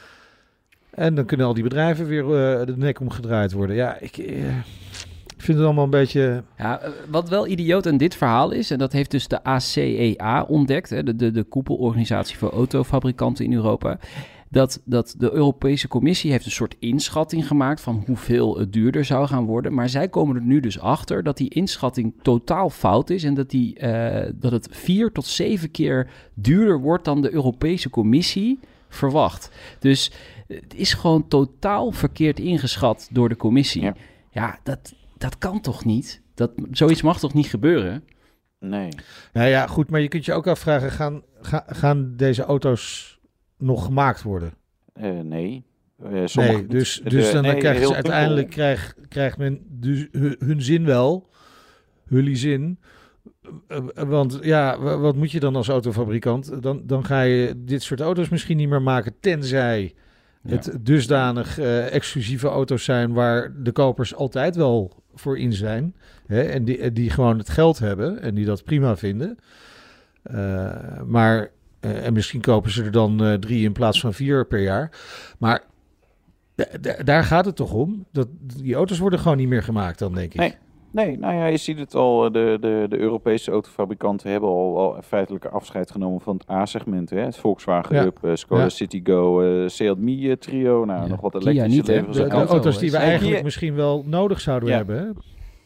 En 0.90 1.16
dan 1.16 1.26
kunnen 1.26 1.46
al 1.46 1.54
die 1.54 1.64
bedrijven 1.64 2.06
weer 2.06 2.24
eh, 2.24 2.66
de 2.66 2.78
nek 2.78 3.00
omgedraaid 3.00 3.52
worden. 3.52 3.76
Ja, 3.76 4.00
ik, 4.00 4.18
eh, 4.18 4.44
ik 5.38 5.44
vind 5.44 5.58
het 5.58 5.66
allemaal 5.66 5.84
een 5.84 5.90
beetje. 5.90 6.44
Ja, 6.58 6.80
eh, 6.80 6.92
wat 7.10 7.30
wel 7.30 7.48
idioot 7.48 7.88
aan 7.88 7.98
dit 7.98 8.16
verhaal 8.16 8.52
is, 8.52 8.72
en 8.72 8.78
dat 8.78 8.92
heeft 8.92 9.12
dus 9.12 9.28
de 9.28 9.44
ACEA 9.44 10.44
ontdekt, 10.48 10.90
hè, 10.90 11.04
de, 11.04 11.16
de, 11.16 11.32
de 11.32 11.44
koepelorganisatie 11.44 12.38
voor 12.38 12.52
autofabrikanten 12.52 13.46
in 13.46 13.54
Europa, 13.54 14.00
dat, 14.50 14.82
dat 14.86 15.16
de 15.18 15.32
Europese 15.32 15.88
Commissie 15.88 16.32
heeft 16.32 16.46
een 16.46 16.52
soort 16.52 16.76
inschatting 16.80 17.48
gemaakt 17.48 17.82
van 17.82 18.04
hoeveel 18.06 18.58
het 18.58 18.74
duurder 18.74 19.06
zou 19.06 19.28
gaan 19.28 19.46
worden. 19.46 19.74
Maar 19.74 19.90
zij 19.90 20.10
komen 20.10 20.36
er 20.36 20.42
nu 20.42 20.60
dus 20.60 20.80
achter 20.80 21.24
dat 21.24 21.38
die 21.38 21.50
inschatting 21.50 22.14
totaal 22.22 22.70
fout 22.70 23.10
is 23.10 23.24
en 23.24 23.34
dat, 23.34 23.50
die, 23.50 23.80
eh, 23.80 24.32
dat 24.36 24.52
het 24.52 24.68
vier 24.72 25.12
tot 25.12 25.26
zeven 25.26 25.72
keer 25.72 26.10
duurder 26.34 26.82
wordt 26.82 27.06
dan 27.06 27.22
de 27.22 27.34
Europese 27.34 27.90
Commissie 27.90 28.60
verwacht. 28.90 29.52
Dus 29.80 30.12
het 30.48 30.74
is 30.76 30.94
gewoon 30.94 31.28
totaal 31.28 31.92
verkeerd 31.92 32.40
ingeschat 32.40 33.10
door 33.12 33.30
de 33.30 33.38
Commissie. 33.38 33.82
Ja. 33.82 33.96
Ja, 34.32 34.60
dat, 34.64 34.94
dat 35.18 35.38
kan 35.38 35.62
toch 35.62 35.86
niet? 35.86 36.22
Dat, 36.34 36.52
zoiets 36.72 37.02
mag 37.02 37.20
toch 37.20 37.34
niet 37.34 37.48
gebeuren? 37.48 38.04
Nee. 38.60 38.90
Nou 39.34 39.48
ja, 39.48 39.68
goed, 39.68 39.90
maar 39.90 40.02
je 40.02 40.08
kunt 40.08 40.26
je 40.26 40.34
ook 40.34 40.48
afvragen: 40.48 40.92
gaan, 40.92 41.22
ga- 41.42 41.66
gaan 41.68 42.14
deze 42.16 42.44
auto's 42.44 43.20
nog 43.58 43.86
gemaakt 43.86 44.22
worden? 44.24 44.54
Eh, 44.94 45.20
nee. 45.20 45.66
Eh, 46.04 46.22
sommige 46.26 46.56
nee, 46.58 46.68
dus, 46.68 47.02
De- 47.04 47.10
dus 47.10 47.32
dan 47.32 47.42
nee, 47.44 47.58
krijgen 47.58 47.88
ze 47.88 47.94
uiteindelijk 47.94 48.48
dubbel. 48.48 48.56
krijg, 48.56 48.96
krijgt 49.08 49.38
men 49.38 49.60
dus 49.70 50.08
hun, 50.12 50.36
hun 50.40 50.62
zin 50.62 50.86
wel, 50.86 51.30
jullie 52.08 52.36
zin. 52.36 52.80
Eh, 53.68 53.80
Want 53.96 54.40
ja, 54.42 54.80
wa- 54.80 54.98
wat 54.98 55.16
moet 55.16 55.32
je 55.32 55.40
dan 55.40 55.56
als 55.56 55.68
autofabrikant? 55.68 56.62
Dan, 56.64 56.82
dan 56.86 57.06
ga 57.06 57.22
je 57.22 57.54
dit 57.64 57.84
soort 57.84 58.00
auto's 58.00 58.30
misschien 58.30 58.58
niet 58.58 58.70
meer 58.70 58.82
maken, 58.82 59.14
tenzij 59.20 59.94
het 60.48 60.78
dusdanig 60.82 61.60
eh, 61.60 61.94
exclusieve 61.94 62.48
auto's 62.48 62.84
zijn 62.84 63.14
waar 63.14 63.64
de 63.64 63.72
kopers 63.72 64.16
altijd 64.16 64.56
wel 64.56 65.04
voor 65.20 65.40
in 65.40 65.54
zijn. 65.54 65.96
Hè, 66.28 66.42
en 66.42 66.64
die, 66.64 66.92
die 66.92 67.10
gewoon 67.10 67.38
het 67.38 67.50
geld 67.50 67.80
hebben 67.80 68.22
en 68.22 68.36
die 68.36 68.46
dat 68.46 68.64
prima 68.64 68.98
vinden. 68.98 69.38
Eh, 70.24 71.02
maar, 71.06 71.50
eh, 71.80 72.06
en 72.06 72.14
misschien 72.14 72.42
kopen 72.42 72.72
ze 72.72 72.84
er 72.84 72.92
dan 72.92 73.24
eh, 73.24 73.34
drie 73.34 73.64
in 73.64 73.74
plaats 73.74 74.00
van 74.00 74.14
vier 74.14 74.46
per 74.46 74.62
jaar. 74.62 74.92
Maar 75.38 75.64
daar 77.04 77.24
gaat 77.24 77.46
het 77.46 77.56
toch 77.56 77.74
om? 77.74 78.06
Dat, 78.12 78.28
die 78.40 78.76
auto's 78.76 79.00
worden 79.00 79.20
gewoon 79.20 79.38
niet 79.38 79.48
meer 79.48 79.64
gemaakt 79.64 80.00
dan, 80.00 80.14
denk 80.14 80.34
ik. 80.34 80.58
Nee, 80.92 81.18
nou 81.18 81.34
ja, 81.36 81.46
je 81.46 81.58
ziet 81.58 81.80
het 81.80 81.96
al. 81.96 82.26
eh, 82.26 82.32
De, 82.32 82.58
de, 82.62 82.86
de 82.90 82.98
Europese 82.98 83.52
autofabrikanten 83.52 84.32
hebben 84.32 84.50
al, 84.50 84.78
al 84.80 85.02
feitelijk 85.02 85.46
afscheid 85.46 85.92
genomen 85.92 86.22
van 86.22 86.36
het 86.38 86.50
A-segment. 86.50 87.10
hè. 87.10 87.20
Het 87.20 87.38
Volkswagen 87.38 87.96
Ja. 87.96 88.04
Up, 88.04 88.18
eh, 88.24 88.32
Skoda 88.34 88.62
Ja. 88.62 88.70
Citigo, 88.70 89.42
eh 89.42 89.68
Seat 89.70 89.98
Mii 89.98 90.38
trio. 90.38 90.86
Nou, 90.86 91.02
Ja. 91.02 91.08
nog 91.08 91.22
wat 91.22 91.32
Kia 91.32 91.42
elektrische 91.42 91.76
niet, 92.02 92.16
ze 92.16 92.24
De, 92.24 92.30
auto's 92.30 92.78
die 92.80 92.92
we 92.92 92.98
eigenlijk 92.98 93.36
Kia- 93.36 93.44
misschien 93.44 93.76
wel 93.76 94.04
nodig 94.06 94.40
zouden 94.42 94.70
Ja. 94.70 94.76
hebben. 94.76 94.98
Hè? 94.98 95.06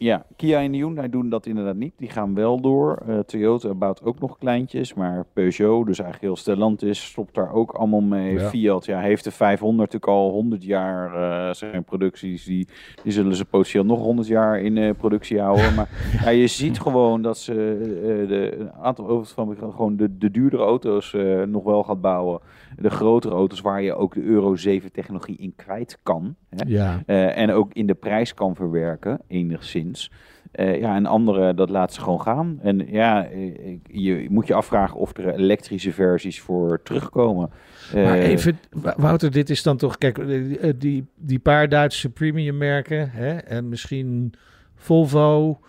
Ja, 0.02 0.24
Kia 0.36 0.60
en 0.60 0.72
Hyundai 0.72 1.08
doen 1.08 1.28
dat 1.28 1.46
inderdaad 1.46 1.76
niet. 1.76 1.92
Die 1.96 2.10
gaan 2.10 2.34
wel 2.34 2.60
door. 2.60 3.02
Eh, 3.06 3.18
Toyota 3.18 3.74
bouwt 3.74 4.02
ook 4.02 4.20
nog 4.20 4.38
kleintjes, 4.38 4.94
maar 4.94 5.24
Peugeot, 5.32 5.86
dus 5.86 5.98
eigenlijk 5.98 6.20
heel 6.20 6.36
Stellantis, 6.36 7.04
stopt 7.04 7.34
daar 7.34 7.52
ook 7.52 7.72
allemaal 7.72 8.00
mee. 8.00 8.32
Ja. 8.32 8.48
Fiat 8.48 8.84
ja, 8.84 9.00
heeft 9.00 9.24
de 9.24 9.30
500 9.30 9.92
natuurlijk 9.92 10.18
al 10.20 10.30
100 10.30 10.64
jaar 10.64 11.14
eh, 11.14 11.54
zijn 11.54 11.84
producties. 11.84 12.44
Die, 12.44 12.68
die 13.02 13.12
zullen 13.12 13.36
ze 13.36 13.44
potentieel 13.44 13.84
nog 13.84 13.98
100 13.98 14.28
jaar 14.28 14.60
in 14.60 14.78
eh, 14.78 14.90
productie 14.98 15.40
houden. 15.40 15.74
Maar 15.74 15.88
ja, 16.24 16.30
je 16.30 16.46
ziet 16.46 16.80
gewoon 16.80 17.22
dat 17.22 17.38
ze 17.38 17.52
de, 18.28 18.56
een 18.58 18.72
aantal 18.72 19.08
autofabrikanten 19.08 19.76
gewoon 19.76 19.96
de, 19.96 20.18
de 20.18 20.30
duurdere 20.30 20.62
auto's 20.62 21.16
nog 21.46 21.64
wel 21.64 21.82
gaat 21.82 22.00
bouwen. 22.00 22.40
De 22.76 22.90
grotere 22.90 23.34
auto's 23.34 23.60
waar 23.60 23.82
je 23.82 23.94
ook 23.94 24.14
de 24.14 24.22
Euro 24.22 24.56
7 24.56 24.92
technologie 24.92 25.36
in 25.36 25.52
kwijt 25.56 25.98
kan. 26.02 26.34
Hè? 26.48 26.64
Ja. 26.66 27.02
En 27.34 27.50
ook 27.50 27.72
in 27.72 27.86
de 27.86 27.94
prijs 27.94 28.34
kan 28.34 28.54
verwerken, 28.54 29.20
enigszins. 29.26 29.91
Eh, 30.52 30.80
ja, 30.80 30.94
en 30.96 31.06
andere, 31.06 31.54
dat 31.54 31.70
laat 31.70 31.92
ze 31.92 32.00
gewoon 32.00 32.20
gaan. 32.20 32.58
En 32.62 32.86
ja, 32.86 33.26
eh, 33.26 33.78
je 33.86 34.26
moet 34.30 34.46
je 34.46 34.54
afvragen 34.54 34.96
of 34.96 35.16
er 35.16 35.34
elektrische 35.34 35.92
versies 35.92 36.40
voor 36.40 36.80
terugkomen. 36.82 37.50
Eh, 37.94 38.04
Maar 38.04 38.18
even, 38.18 38.58
Wa- 38.70 38.94
Wouter, 38.96 39.30
dit 39.30 39.50
is 39.50 39.62
dan 39.62 39.76
toch... 39.76 39.98
Kijk, 39.98 40.18
eh, 40.18 40.72
die, 40.76 41.06
die 41.16 41.38
paar 41.38 41.68
Duitse 41.68 42.10
premium 42.10 42.56
merken... 42.56 43.10
Hè, 43.10 43.36
en 43.36 43.68
misschien 43.68 44.34
Volvo... 44.74 45.60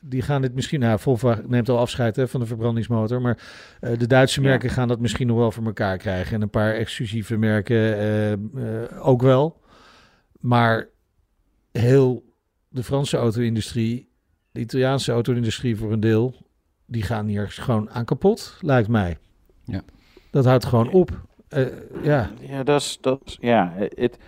Die 0.00 0.22
gaan 0.22 0.42
dit 0.42 0.54
misschien... 0.54 0.80
Nou, 0.80 0.98
Volvo 0.98 1.34
neemt 1.46 1.68
al 1.68 1.78
afscheid 1.78 2.16
hè, 2.16 2.28
van 2.28 2.40
de 2.40 2.46
verbrandingsmotor. 2.46 3.20
Maar 3.20 3.38
eh, 3.80 3.98
de 3.98 4.06
Duitse 4.06 4.40
Ja. 4.42 4.48
merken 4.48 4.70
gaan 4.70 4.88
dat 4.88 5.00
misschien 5.00 5.26
nog 5.26 5.36
wel 5.36 5.50
voor 5.52 5.64
elkaar 5.64 5.96
krijgen. 5.98 6.34
En 6.36 6.42
een 6.42 6.50
paar 6.50 6.74
exclusieve 6.74 7.36
merken 7.36 7.76
eh, 7.98 8.32
eh, 8.32 8.38
ook 9.00 9.22
wel. 9.22 9.60
Maar 10.40 10.88
heel 11.72 12.22
de 12.68 12.82
Franse 12.82 13.16
auto-industrie... 13.16 14.08
De 14.50 14.60
Italiaanse 14.60 15.12
auto-industrie 15.12 15.76
voor 15.76 15.92
een 15.92 16.00
deel... 16.00 16.46
Die 16.90 17.02
gaan 17.02 17.26
hier 17.26 17.50
gewoon 17.50 17.90
aan 17.90 18.04
kapot, 18.04 18.58
lijkt 18.60 18.88
mij. 18.88 19.18
Ja. 19.64 19.82
Dat 20.30 20.44
houdt 20.44 20.64
gewoon 20.64 20.90
op. 20.90 21.10
Eh, 21.48 21.66
ja. 22.02 22.30
Ja, 22.40 22.62
dat 22.62 22.80
is, 22.80 22.98
dat 23.00 23.20
is- 23.24 23.38
ja, 23.40 23.72
het, 23.94 24.18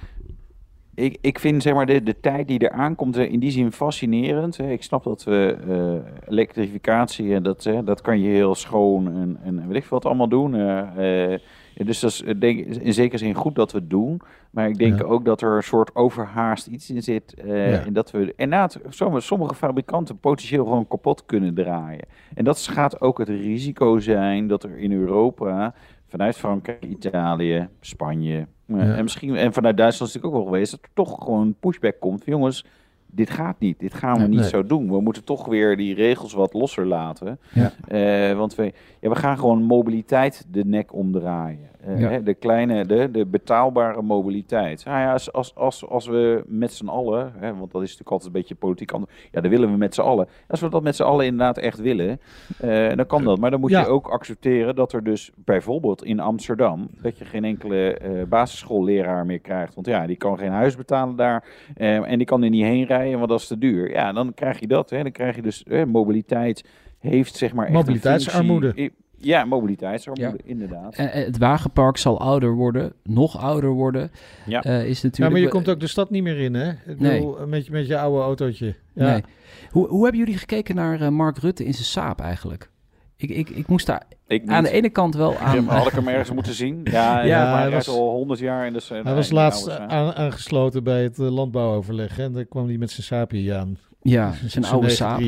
ik, 0.94 1.18
ik 1.20 1.38
vind 1.38 1.62
zeg 1.62 1.75
maar 1.75 1.87
de, 1.87 2.02
de 2.02 2.20
tijd 2.20 2.49
die 2.49 2.59
er 2.59 2.70
aankomt 2.70 3.16
eh, 3.16 3.32
in 3.32 3.38
die 3.40 3.50
zin 3.50 3.73
fascinerend. 3.73 4.56
Hè. 4.56 4.70
Ik 4.70 4.82
snap 4.82 5.04
dat 5.04 5.25
we 5.25 5.56
uh, 5.68 6.32
elektrificatie 6.32 7.35
en 7.35 7.42
dat, 7.42 7.64
uh, 7.64 7.78
dat 7.85 8.00
kan 8.00 8.20
je 8.20 8.28
heel 8.28 8.54
schoon 8.54 9.06
en, 9.06 9.38
en 9.42 9.66
weet 9.68 9.76
ik 9.76 9.85
wat 9.85 10.04
allemaal 10.04 10.28
doen. 10.28 10.54
Uh, 10.54 11.35
dus 11.75 12.00
dat 12.00 12.11
is 12.11 12.25
denk, 12.38 12.59
in 12.66 12.92
zekere 12.94 13.18
zin 13.18 13.35
goed 13.35 13.54
dat 13.54 13.73
we 13.73 13.78
het 13.78 13.90
doen. 13.90 14.20
Maar 14.50 14.68
ik 14.68 14.78
denk 14.78 14.99
Ja. 14.99 15.04
ook 15.04 15.25
dat 15.25 15.40
er 15.42 15.56
een 15.56 15.62
soort 15.62 15.94
overhaast 15.97 16.66
iets 16.66 16.90
in 16.90 17.02
zit. 17.02 17.35
eh, 17.35 17.70
Ja. 17.73 17.85
En 17.85 17.92
dat 17.92 18.11
we 18.11 18.18
inderdaad 18.37 18.78
sommige, 18.88 19.20
sommige 19.20 19.54
fabrikanten 19.54 20.18
potentieel 20.18 20.64
gewoon 20.64 20.88
kapot 20.88 21.26
kunnen 21.26 21.54
draaien. 21.54 22.04
En 22.35 22.44
dat 22.44 22.59
gaat 22.59 23.00
ook 23.00 23.18
het 23.18 23.28
risico 23.28 23.99
zijn 23.99 24.47
dat 24.47 24.62
er 24.64 24.78
in 24.78 24.92
Europa 24.92 25.75
vanuit 26.11 26.37
Frankrijk, 26.37 26.85
Italië, 26.85 27.69
Spanje 27.81 28.47
eh, 28.67 28.76
Ja. 28.76 28.95
en 28.97 29.02
misschien 29.02 29.37
en 29.37 29.52
vanuit 29.52 29.76
Duitsland 29.76 30.09
is 30.11 30.17
het 30.17 30.26
ook 30.26 30.33
wel 30.33 30.45
geweest 30.45 30.71
dat 30.71 30.81
er 30.83 30.88
toch 30.95 31.17
gewoon 31.25 31.55
pushback 31.61 32.00
komt. 32.00 32.25
Van, 32.25 32.33
jongens, 32.33 32.64
dit 33.07 33.31
gaat 33.31 33.59
niet. 33.59 33.79
Dit 33.79 33.95
gaan 33.95 34.12
we 34.14 34.19
Nee. 34.21 34.29
niet 34.29 34.38
Nee. 34.40 34.49
zo 34.49 34.67
doen. 34.67 34.90
We 34.90 35.00
moeten 35.00 35.25
toch 35.25 35.47
weer 35.47 35.76
die 35.76 35.95
regels 35.95 36.33
wat 36.33 36.52
losser 36.55 36.87
laten. 36.87 37.38
Ja. 37.55 37.73
Eh, 37.88 38.37
want 38.37 38.55
we, 38.55 38.73
ja, 39.00 39.09
we 39.09 39.17
gaan 39.17 39.38
gewoon 39.38 39.62
mobiliteit 39.62 40.47
de 40.50 40.64
nek 40.64 40.95
omdraaien. 40.95 41.69
Eh, 41.87 42.00
Ja. 42.00 42.08
hè, 42.08 42.22
de 42.22 42.34
kleine, 42.34 42.84
de, 42.87 43.10
de 43.10 43.26
betaalbare 43.26 44.02
mobiliteit. 44.02 44.84
Nou 44.84 44.99
ja, 44.99 45.12
als, 45.12 45.32
als, 45.32 45.54
als, 45.54 45.87
als 45.88 46.06
we 46.06 46.42
met 46.46 46.72
z'n 46.72 46.88
allen, 46.88 47.32
hè, 47.37 47.54
want 47.56 47.72
dat 47.72 47.82
is 47.82 47.88
natuurlijk 47.88 48.10
altijd 48.10 48.26
een 48.34 48.40
beetje 48.40 48.54
politiek 48.54 48.92
antwoord. 48.92 49.16
Ja, 49.30 49.40
dat 49.40 49.50
willen 49.50 49.70
we 49.70 49.76
met 49.76 49.94
z'n 49.94 50.00
allen. 50.00 50.28
Als 50.49 50.60
we 50.60 50.68
dat 50.68 50.82
met 50.82 50.96
z'n 50.96 51.02
allen 51.02 51.25
inderdaad 51.25 51.58
echt 51.58 51.80
willen, 51.80 52.20
eh, 52.60 52.94
dan 52.96 53.06
kan 53.06 53.25
dat. 53.25 53.38
Maar 53.38 53.50
dan 53.50 53.60
moet 53.60 53.70
Ja. 53.70 53.80
je 53.80 53.87
ook 53.87 54.08
accepteren 54.08 54.75
dat 54.75 54.92
er 54.92 55.04
dus 55.04 55.30
bijvoorbeeld 55.37 56.04
in 56.04 56.20
Amsterdam, 56.20 56.88
dat 57.02 57.18
je 57.18 57.25
geen 57.25 57.44
enkele 57.44 57.94
eh, 57.94 58.10
basisschoolleraar 58.28 59.26
meer 59.26 59.40
krijgt. 59.40 59.75
Want 59.75 59.87
ja, 59.87 60.06
die 60.06 60.16
kan 60.16 60.38
geen 60.38 60.50
huis 60.52 60.76
betalen 60.76 61.16
daar. 61.16 61.44
eh, 61.76 62.10
en 62.10 62.16
die 62.18 62.26
kan 62.26 62.42
er 62.42 62.50
niet 62.50 62.64
heen 62.64 62.84
rijden, 62.84 63.16
want 63.18 63.30
dat 63.30 63.40
is 63.40 63.46
te 63.46 63.58
duur. 63.58 63.90
Ja, 63.90 64.12
dan 64.12 64.34
krijg 64.34 64.60
je 64.60 64.66
dat. 64.66 64.90
Hè. 64.90 65.02
Dan 65.02 65.12
krijg 65.12 65.37
je 65.37 65.42
dus 65.42 65.62
eh, 65.62 65.84
mobiliteit 65.84 66.64
heeft 66.99 67.37
zeg 67.37 67.52
maar 67.54 67.64
echt 67.64 67.75
een 67.75 67.80
Mobiliteitsarmoede. 67.80 68.66
functie- 68.66 68.92
Ja, 69.22 69.44
mobiliteitsarmoede, 69.44 70.38
inderdaad. 70.44 70.94
En, 70.94 71.12
en 71.12 71.24
het 71.24 71.38
wagenpark 71.38 71.96
zal 71.96 72.20
ouder 72.20 72.54
worden, 72.54 72.92
nog 73.02 73.38
ouder 73.38 73.70
worden. 73.70 74.10
Ja. 74.46 74.62
Eh, 74.62 74.84
is 74.86 75.00
Ja, 75.00 75.06
natuurlijk. 75.08 75.32
maar 75.36 75.40
je 75.44 75.48
komt 75.48 75.68
ook 75.68 75.80
de 75.80 75.86
stad 75.86 76.10
niet 76.10 76.22
meer 76.22 76.38
in, 76.38 76.54
hè? 76.54 76.68
Ik 76.70 77.00
Nee. 77.00 77.18
bedoel, 77.18 77.46
met, 77.46 77.66
je- 77.66 77.72
met 77.72 77.86
je 77.86 77.98
oude 77.98 78.22
autootje. 78.22 78.74
Ja. 78.94 79.10
Nee. 79.10 79.22
Hoe, 79.70 79.86
hoe 79.88 80.02
hebben 80.02 80.20
jullie 80.20 80.38
gekeken 80.38 80.74
naar 80.74 81.00
eh, 81.00 81.08
Mark 81.08 81.38
Rutte 81.38 81.64
in 81.64 81.72
zijn 81.74 81.84
saap 81.84 82.20
eigenlijk? 82.20 82.70
Ik, 83.16 83.30
ik, 83.30 83.50
ik 83.50 83.66
moest 83.66 83.86
daar 83.86 84.02
Ik 84.26 84.40
niet. 84.40 84.50
aan 84.50 84.62
de 84.62 84.70
ene 84.70 84.88
kant 84.90 85.14
wel 85.14 85.36
aan. 85.36 85.64
Ja, 85.64 85.76
had 85.76 85.86
ik 85.86 85.92
hem 85.92 86.08
ergens 86.08 86.30
moeten 86.32 86.54
zien? 86.54 86.80
Ja, 86.90 86.90
Ja, 87.20 87.22
ja 87.24 87.50
maar 87.52 87.60
hij 87.60 87.70
was- 87.70 87.88
al 87.88 88.10
100 88.10 88.40
jaar 88.40 88.66
in 88.66 88.72
de. 88.72 88.80
Hij 89.02 89.14
was 89.14 89.28
de 89.28 89.34
laatst 89.34 89.70
aan- 89.70 90.12
aangesloten 90.14 90.84
bij 90.84 91.02
het 91.02 91.18
eh, 91.18 91.30
landbouwoverleg. 91.30 92.16
hè, 92.16 92.24
En 92.24 92.32
daar 92.32 92.44
kwam 92.44 92.66
hij 92.66 92.76
met 92.78 92.90
zijn 92.90 93.06
sapie 93.06 93.54
aan. 93.54 93.78
ja, 94.02 94.32
zijn 94.46 94.64
oude 94.64 94.88
saap. 94.88 95.20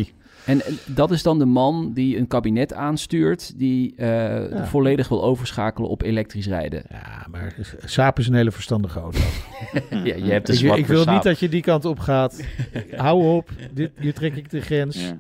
93. 0.45 0.87
En 0.89 0.95
dat 0.95 1.11
is 1.11 1.23
dan 1.23 1.39
de 1.39 1.45
man 1.45 1.93
die 1.93 2.19
een 2.19 2.27
kabinet 2.27 2.75
aanstuurt, 2.75 3.59
die 3.59 3.95
eh, 3.97 4.51
Ja. 4.51 4.67
volledig 4.67 5.09
wil 5.09 5.23
overschakelen 5.25 5.89
op 5.91 6.03
elektrisch 6.03 6.47
rijden. 6.47 6.83
Ja, 6.91 7.27
maar 7.31 7.55
saap 7.85 8.19
is 8.19 8.29
een 8.29 8.35
hele 8.35 8.51
verstandige 8.53 9.01
auto. 9.01 9.19
Ja, 9.91 10.15
je 10.15 10.31
hebt 10.31 10.49
een 10.49 10.55
ik, 10.55 10.61
zwak 10.61 10.77
ik 10.77 10.87
wil 10.87 11.03
saap. 11.03 11.15
niet 11.15 11.23
dat 11.23 11.39
je 11.39 11.49
die 11.49 11.63
kant 11.63 11.85
op 11.85 11.99
gaat. 11.99 12.45
Hou 12.97 13.25
op, 13.37 13.51
dit, 13.73 13.91
hier 13.99 14.15
trek 14.15 14.37
ik 14.37 14.51
de 14.51 14.61
grens. 14.61 15.01
Ja. 15.09 15.19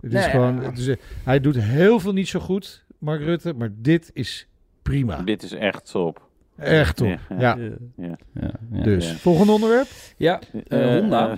Het 0.00 0.12
is 0.12 0.20
Nee, 0.20 0.30
gewoon, 0.30 0.54
ja. 0.60 0.62
het 0.62 0.78
is, 0.78 0.86
eh, 0.86 0.96
hij 1.24 1.40
doet 1.40 1.56
heel 1.60 2.00
veel 2.00 2.12
niet 2.12 2.28
zo 2.28 2.40
goed, 2.40 2.84
Mark 2.98 3.20
Rutte. 3.20 3.52
Maar 3.54 3.70
dit 3.76 4.10
is 4.12 4.46
prima. 4.82 5.22
Dit 5.22 5.42
is 5.42 5.52
echt 5.52 5.90
top. 5.90 6.28
Echt 6.56 6.96
top. 6.96 7.06
Ja. 7.28 7.36
Ja, 7.38 7.56
Ja. 7.96 8.16
Ja, 8.34 8.50
ja. 8.72 8.82
dus. 8.82 9.10
Ja. 9.10 9.16
Volgende 9.16 9.52
onderwerp? 9.52 9.86
Ja, 10.16 10.40
eh, 10.68 10.84
Honda. 10.98 11.36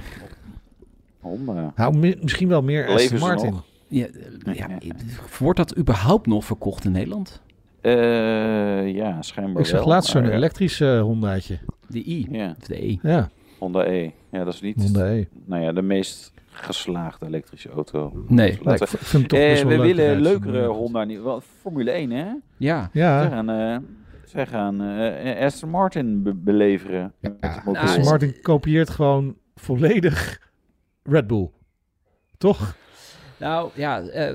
Eh. 1.22 1.66
Nou, 1.76 1.96
mi- 1.96 2.16
misschien 2.20 2.48
wel 2.48 2.62
meer 2.62 2.80
Leven 2.88 2.94
Aston 2.94 3.18
ze 3.18 3.24
Martin. 3.24 3.54
Ja, 3.88 4.06
eh, 4.44 4.54
ja, 4.54 4.68
wordt 5.38 5.58
dat 5.58 5.76
überhaupt 5.78 6.26
nog 6.26 6.44
verkocht 6.44 6.84
in 6.84 6.92
Nederland? 6.92 7.42
Eh, 7.80 8.94
ja, 8.94 9.22
schijnbaar 9.22 9.62
Ik 9.62 9.68
zag 9.68 9.78
wel, 9.78 9.88
laatst 9.88 10.10
zo'n 10.10 10.28
elektrische 10.28 10.98
Hondaatje. 10.98 11.58
De 11.88 11.98
I 12.08 12.26
Ja, 12.30 12.54
of 12.60 12.66
de 12.66 12.84
E. 12.86 12.96
Ja, 13.02 13.30
Honda 13.58 13.84
E. 13.86 14.10
Ja, 14.30 14.44
dat 14.44 14.54
is 14.54 14.60
niet 14.60 14.82
Honda 14.82 15.06
E. 15.10 15.26
nou 15.44 15.62
ja, 15.62 15.72
de 15.72 15.82
meest 15.82 16.32
geslaagde 16.50 17.26
elektrische 17.26 17.70
auto. 17.70 18.24
Nee. 18.28 18.58
Nee, 18.62 18.74
ik 18.74 18.86
vind 18.88 19.28
toch 19.28 19.38
Eh, 19.38 19.48
best 19.48 19.62
wel 19.62 19.70
we 19.78 19.78
leuk 19.84 19.94
willen 19.96 20.20
leukere 20.20 20.66
Honda. 20.66 21.04
niet- 21.04 21.22
wel, 21.22 21.40
Formule 21.60 21.90
1, 21.90 22.10
hè? 22.10 22.26
Ja. 22.56 22.90
Zij 22.92 23.02
Ja, 23.02 23.28
gaan, 23.28 23.50
eh, 23.50 23.76
zij 24.24 24.46
gaan 24.46 24.80
eh, 24.82 25.44
Aston 25.44 25.70
Martin 25.70 26.22
be- 26.22 26.34
beleveren. 26.34 27.12
ja. 27.20 27.62
Aston 27.72 28.04
Martin 28.04 28.40
kopieert 28.42 28.90
gewoon 28.90 29.36
volledig 29.54 30.50
Red 31.02 31.26
Bull. 31.26 31.50
Toch? 32.38 32.76
Nou 33.42 33.70
ja, 33.74 34.00
eh, 34.00 34.34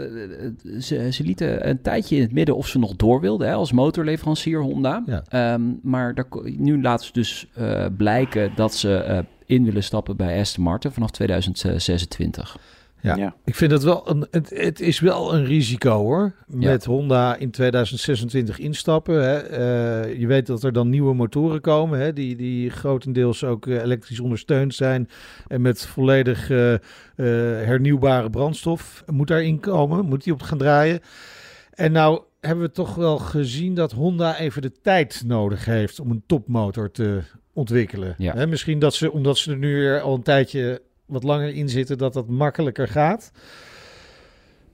ze, 0.80 1.12
ze 1.12 1.24
lieten 1.24 1.70
een 1.70 1.82
tijdje 1.82 2.16
in 2.16 2.22
het 2.22 2.32
midden 2.32 2.56
of 2.56 2.68
ze 2.68 2.80
nog 2.80 2.96
door 2.96 3.22
wilden 3.22 3.48
hè, 3.48 3.54
als 3.54 3.72
motorleverancier 3.72 4.62
Honda. 4.62 5.04
Ja. 5.06 5.24
Ehm, 5.30 5.62
maar 5.82 6.16
daar, 6.16 6.28
nu 6.44 6.82
laten 6.82 7.06
ze 7.06 7.14
dus 7.14 7.48
eh, 7.54 7.86
blijken 7.98 8.52
dat 8.56 8.76
ze 8.76 8.96
eh, 8.96 9.20
in 9.46 9.64
willen 9.64 9.84
stappen 9.84 10.18
bij 10.18 10.40
Aston 10.40 10.64
Martin 10.64 10.92
vanaf 10.92 11.12
2026. 11.12 12.58
Ja. 13.02 13.16
Ja. 13.16 13.36
Ik 13.46 13.56
vind 13.56 13.72
het 13.72 13.84
wel 13.84 14.10
een, 14.10 14.28
het, 14.32 14.50
het 14.50 14.80
is 14.80 15.00
wel 15.00 15.34
een 15.34 15.46
risico 15.46 15.98
hoor. 15.98 16.34
Ja. 16.48 16.70
Met 16.70 16.86
Honda 16.86 17.36
in 17.36 17.52
2026 17.52 18.60
instappen. 18.60 19.24
Hè. 19.24 19.38
Eh, 19.38 20.20
je 20.20 20.28
weet 20.28 20.46
dat 20.46 20.64
er 20.64 20.74
dan 20.74 20.90
nieuwe 20.90 21.14
motoren 21.14 21.62
komen. 21.62 22.00
Hè, 22.00 22.14
die, 22.14 22.36
die 22.36 22.70
grotendeels 22.70 23.44
ook 23.44 23.68
eh, 23.68 23.82
elektrisch 23.82 24.20
ondersteund 24.20 24.76
zijn. 24.76 25.10
En 25.48 25.62
met 25.62 25.86
volledig 25.86 26.50
eh, 26.50 26.76
hernieuwbare 27.16 28.30
brandstof. 28.30 29.04
Moet 29.08 29.28
daarin 29.28 29.60
komen. 29.60 30.06
Moet 30.06 30.24
die 30.24 30.34
op 30.34 30.42
gaan 30.42 30.58
draaien. 30.58 31.00
En 31.72 31.92
nou 31.92 32.22
hebben 32.40 32.66
we 32.66 32.72
toch 32.72 32.96
wel 32.96 33.18
gezien 33.18 33.74
dat 33.74 33.92
Honda 33.92 34.38
even 34.38 34.62
de 34.62 34.72
tijd 34.82 35.24
nodig 35.26 35.66
heeft 35.66 36.00
om 36.00 36.12
een 36.12 36.24
topmotor 36.26 36.92
te 36.92 37.22
ontwikkelen. 37.54 38.16
Ja. 38.18 38.34
Hè, 38.34 38.48
misschien 38.48 38.80
dat 38.80 38.94
ze, 38.94 39.12
omdat 39.12 39.38
ze 39.38 39.52
er 39.52 39.58
nu 39.58 39.76
weer 39.76 40.02
al 40.02 40.16
een 40.16 40.24
tijdje 40.24 40.82
wat 41.08 41.24
langer 41.24 41.54
in 41.54 41.70
zitten, 41.70 41.98
dat 41.98 42.14
dat 42.14 42.28
makkelijker 42.28 42.88
gaat. 42.88 43.32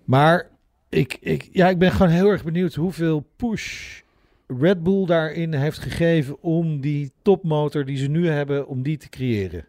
Maar 0.04 0.50
ik, 0.90 1.18
ik, 1.20 1.50
ja, 1.52 1.70
ik 1.70 1.78
ben 1.78 1.92
gewoon 1.92 2.12
heel 2.12 2.30
erg 2.30 2.44
benieuwd 2.44 2.74
hoeveel 2.74 3.26
push 3.36 4.02
Red 4.48 4.84
Bull 4.84 5.06
daarin 5.06 5.54
heeft 5.54 5.80
gegeven 5.80 6.42
om 6.42 6.82
die 6.82 7.12
topmotor 7.22 7.86
die 7.86 7.98
ze 7.98 8.08
nu 8.08 8.28
hebben, 8.28 8.68
om 8.68 8.84
die 8.84 8.98
te 8.98 9.10
creëren. 9.10 9.66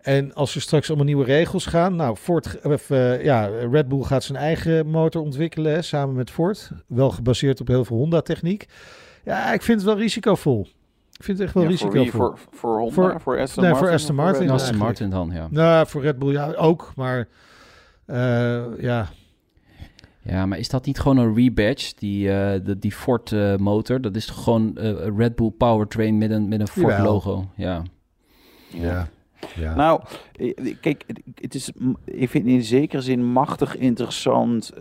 En 0.00 0.34
als 0.34 0.54
er 0.54 0.60
straks 0.60 0.88
allemaal 0.88 1.06
nieuwe 1.06 1.24
regels 1.24 1.66
gaan, 1.66 1.96
nou, 1.96 2.16
Ford, 2.16 2.60
of, 2.62 2.90
eh, 2.90 3.24
ja, 3.24 3.46
Red 3.46 3.88
Bull 3.88 4.02
gaat 4.02 4.24
zijn 4.24 4.38
eigen 4.38 4.86
motor 4.86 5.22
ontwikkelen 5.22 5.84
samen 5.84 6.14
met 6.14 6.30
Ford, 6.30 6.70
wel 6.86 7.10
gebaseerd 7.10 7.60
op 7.60 7.66
heel 7.66 7.84
veel 7.84 7.96
Honda-techniek. 7.96 8.66
Ja, 9.24 9.52
ik 9.52 9.62
vind 9.62 9.80
het 9.80 9.88
wel 9.88 9.98
risicovol. 9.98 10.68
Ik 11.20 11.26
vind 11.26 11.38
het 11.38 11.46
echt 11.46 11.54
wel 11.56 11.62
Ja, 11.70 11.76
voor 11.76 11.92
risicovol. 11.92 12.02
wie? 12.02 12.10
Voor, 12.10 12.38
voor 12.58 12.78
Honda? 12.78 12.92
Voor- 12.92 13.20
Voor, 13.20 13.38
Aston 13.40 13.62
nee, 13.62 13.72
Martin? 13.72 13.86
voor 13.88 13.94
Aston 13.96 14.14
Martin. 14.14 14.50
Aston 14.50 15.10
dan, 15.10 15.30
ja. 15.32 15.46
Nou, 15.50 15.86
voor 15.86 16.02
Red 16.02 16.18
Bull 16.18 16.32
ja, 16.32 16.52
ook, 16.52 16.92
maar 16.96 17.28
eh, 18.06 18.62
ja, 18.80 19.08
Ja, 20.22 20.46
maar 20.46 20.58
is 20.58 20.68
dat 20.68 20.86
niet 20.86 20.98
gewoon 21.00 21.16
een 21.16 21.34
rebadge, 21.34 21.92
die, 21.98 22.30
eh, 22.32 22.60
de, 22.64 22.78
die 22.78 22.92
Ford 22.92 23.32
eh, 23.32 23.56
motor? 23.56 24.00
Dat 24.00 24.16
is 24.16 24.26
toch 24.26 24.42
gewoon 24.44 24.76
eh, 24.76 24.88
een 24.88 25.16
Red 25.16 25.34
Bull 25.36 25.50
powertrain 25.50 26.18
met 26.18 26.30
een, 26.30 26.48
met 26.48 26.60
een 26.60 26.68
Ford 26.68 26.92
Jawel. 26.96 27.12
logo? 27.12 27.44
Ja. 27.56 27.82
ja, 28.68 29.08
ja. 29.54 29.74
Nou, 29.74 30.00
kijk, 30.80 31.04
het- 31.34 31.54
is, 31.54 31.72
ik 32.04 32.28
vind 32.30 32.46
in 32.46 32.62
zekere 32.62 33.02
zin 33.02 33.32
machtig 33.32 33.76
interessant. 33.76 34.72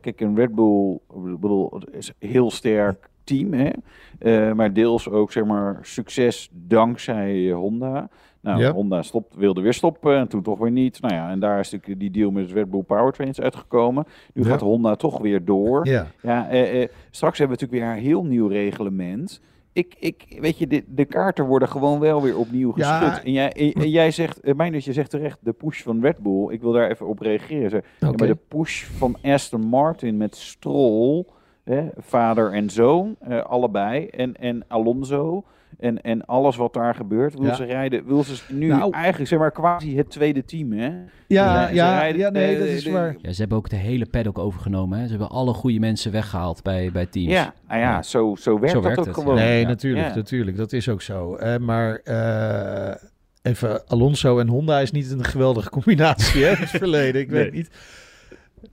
kijk, 0.00 0.20
een 0.20 0.36
Red 0.36 0.54
Bull, 0.54 0.92
ik 1.32 1.40
bedoel, 1.40 1.82
is 1.90 2.12
heel 2.18 2.50
sterk 2.50 3.08
team, 3.28 3.52
hè? 3.52 3.68
Eh, 4.18 4.52
maar 4.52 4.72
deels 4.72 5.08
ook, 5.10 5.32
zeg 5.32 5.44
maar, 5.44 5.78
succes 5.82 6.48
dankzij 6.52 7.48
eh, 7.48 7.54
Honda. 7.54 8.08
Nou, 8.40 8.60
Ja. 8.60 8.72
Honda 8.72 9.02
stopt, 9.02 9.34
wilde 9.34 9.60
weer 9.60 9.72
stoppen 9.74 10.16
en 10.16 10.28
toen 10.28 10.42
toch 10.42 10.58
weer 10.58 10.70
niet. 10.70 11.00
Nou 11.00 11.14
ja, 11.14 11.30
en 11.30 11.40
daar 11.40 11.58
is 11.60 11.70
natuurlijk 11.70 12.00
die 12.00 12.10
deal 12.10 12.30
met 12.30 12.52
Red 12.52 12.70
Bull 12.70 12.82
Powertrains 12.82 13.40
uitgekomen. 13.40 14.04
Nu 14.34 14.42
Ja. 14.42 14.48
gaat 14.48 14.60
Honda 14.60 14.96
toch 14.96 15.18
weer 15.18 15.44
door. 15.44 15.86
ja. 15.86 16.06
Ja, 16.22 16.48
eh, 16.48 16.82
eh, 16.82 16.88
straks 17.10 17.38
hebben 17.38 17.56
we 17.58 17.62
natuurlijk 17.64 17.90
weer 17.92 17.98
een 18.02 18.08
heel 18.10 18.24
nieuw 18.24 18.46
reglement. 18.46 19.40
Ik, 19.72 19.94
ik, 19.98 20.36
weet 20.40 20.58
je, 20.58 20.66
de, 20.66 20.84
de 20.88 21.04
kaarten 21.04 21.44
worden 21.46 21.68
gewoon 21.68 22.00
wel 22.00 22.22
weer 22.22 22.38
opnieuw 22.38 22.72
Ja. 22.76 22.98
geschud. 22.98 23.24
En, 23.24 23.32
jij, 23.32 23.52
en, 23.52 23.72
en 23.72 23.90
jij 23.90 24.10
zegt, 24.10 24.46
uh, 24.46 24.54
mijn 24.54 24.72
dat 24.72 24.84
je 24.84 24.92
zegt 24.92 25.10
terecht, 25.10 25.38
de 25.40 25.52
push 25.52 25.82
van 25.82 26.00
Red 26.00 26.18
Bull. 26.18 26.52
Ik 26.52 26.60
wil 26.60 26.72
daar 26.72 26.90
even 26.90 27.06
op 27.06 27.18
reageren. 27.20 27.70
Zeg, 28.00 28.16
maar 28.16 28.26
de 28.26 28.38
push 28.48 28.84
van 28.84 29.16
Aston 29.22 29.60
Martin 29.66 30.16
met 30.16 30.36
Stroll, 30.36 31.24
hè, 31.68 31.86
vader 31.96 32.52
en 32.52 32.70
zoon, 32.70 33.16
eh, 33.20 33.42
allebei, 33.44 34.06
en, 34.06 34.34
en 34.36 34.64
Alonso. 34.68 35.44
En, 35.78 36.00
en 36.02 36.24
alles 36.26 36.56
wat 36.56 36.72
daar 36.74 36.94
gebeurt, 36.94 37.34
wil 37.34 37.46
Ja. 37.46 37.54
ze 37.54 37.64
rijden, 37.64 38.06
wil 38.06 38.22
ze 38.24 38.42
nu 38.54 38.66
Nou. 38.68 38.92
eigenlijk 38.92 39.28
zeg 39.28 39.38
maar 39.38 39.50
quasi 39.50 39.96
het 39.96 40.10
tweede 40.10 40.44
team, 40.44 40.72
hè? 40.72 40.90
Ja, 41.26 41.66
Ze 41.68 41.74
ja, 41.74 41.98
rijden- 41.98 42.20
ja, 42.20 42.30
nee, 42.30 42.52
eh, 42.54 42.58
dat 42.58 42.68
is 42.68 42.84
de- 42.84 42.90
waar. 42.90 43.16
ja, 43.22 43.32
ze 43.32 43.40
hebben 43.40 43.58
ook 43.58 43.68
de 43.68 43.76
hele 43.76 44.06
paddock 44.06 44.38
overgenomen. 44.38 44.98
Hè? 44.98 45.04
Ze 45.04 45.10
hebben 45.10 45.28
alle 45.30 45.52
goede 45.52 45.78
mensen 45.78 46.12
weggehaald 46.12 46.62
bij, 46.62 46.90
bij 46.92 47.06
teams. 47.06 47.32
Ja, 47.32 47.54
nou 47.68 47.80
ja. 47.80 48.02
Zo, 48.02 48.34
zo 48.38 48.52
werkt 48.58 48.68
Zo 48.68 48.74
dat 48.74 48.82
werkt 48.84 48.98
ook 48.98 49.06
het, 49.06 49.14
gewoon. 49.14 49.34
Nee, 49.34 49.60
ja. 49.60 49.66
natuurlijk, 49.66 50.08
Ja. 50.08 50.14
natuurlijk. 50.14 50.56
Dat 50.56 50.72
is 50.72 50.88
ook 50.88 51.02
zo. 51.02 51.34
Eh, 51.36 51.56
maar 51.58 51.94
eh, 52.04 52.94
even 53.42 53.86
Alonso 53.86 54.38
en 54.38 54.48
Honda 54.48 54.80
is 54.80 54.90
niet 54.90 55.10
een 55.10 55.24
geweldige 55.24 55.70
combinatie, 55.70 56.44
hè? 56.44 56.50
Het 56.54 56.70
verleden, 56.82 57.20
ik 57.20 57.30
weet 57.30 57.52
niet. 57.52 57.70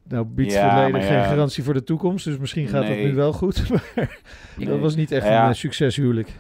Nou 0.10 0.26
biedt 0.26 0.52
Ja, 0.54 0.90
geen 0.90 1.24
garantie 1.24 1.64
voor 1.64 1.74
de 1.74 1.84
toekomst, 1.84 2.26
dus 2.26 2.38
misschien 2.38 2.68
gaat 2.68 2.84
het 2.84 2.92
Nee. 2.98 3.06
nu 3.06 3.14
wel 3.16 3.34
goed. 3.34 3.70
Maar 3.70 4.20
Nee. 4.58 4.68
dat 4.68 4.80
was 4.80 4.96
niet 4.96 5.12
echt 5.12 5.26
een 5.26 5.32
uh, 5.32 5.52
succeshuwelijk. 5.54 6.40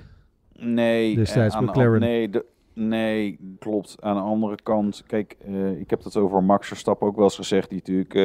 Nee, 0.59 1.15
Destijds 1.15 1.53
eh, 1.55 1.59
aan 1.61 1.65
McLaren. 1.67 1.99
nee, 1.99 2.29
de, 2.29 2.45
nee, 2.73 3.39
klopt. 3.59 3.95
Aan 3.99 4.15
de 4.15 4.21
andere 4.21 4.57
kant, 4.63 5.03
kijk, 5.07 5.35
eh, 5.45 5.79
ik 5.79 5.89
heb 5.89 6.03
dat 6.03 6.17
over 6.17 6.43
Max 6.43 6.67
Verstappen 6.67 7.07
ook 7.07 7.15
wel 7.15 7.23
eens 7.23 7.35
gezegd, 7.35 7.69
die 7.69 7.77
natuurlijk 7.77 8.13
eh, 8.13 8.23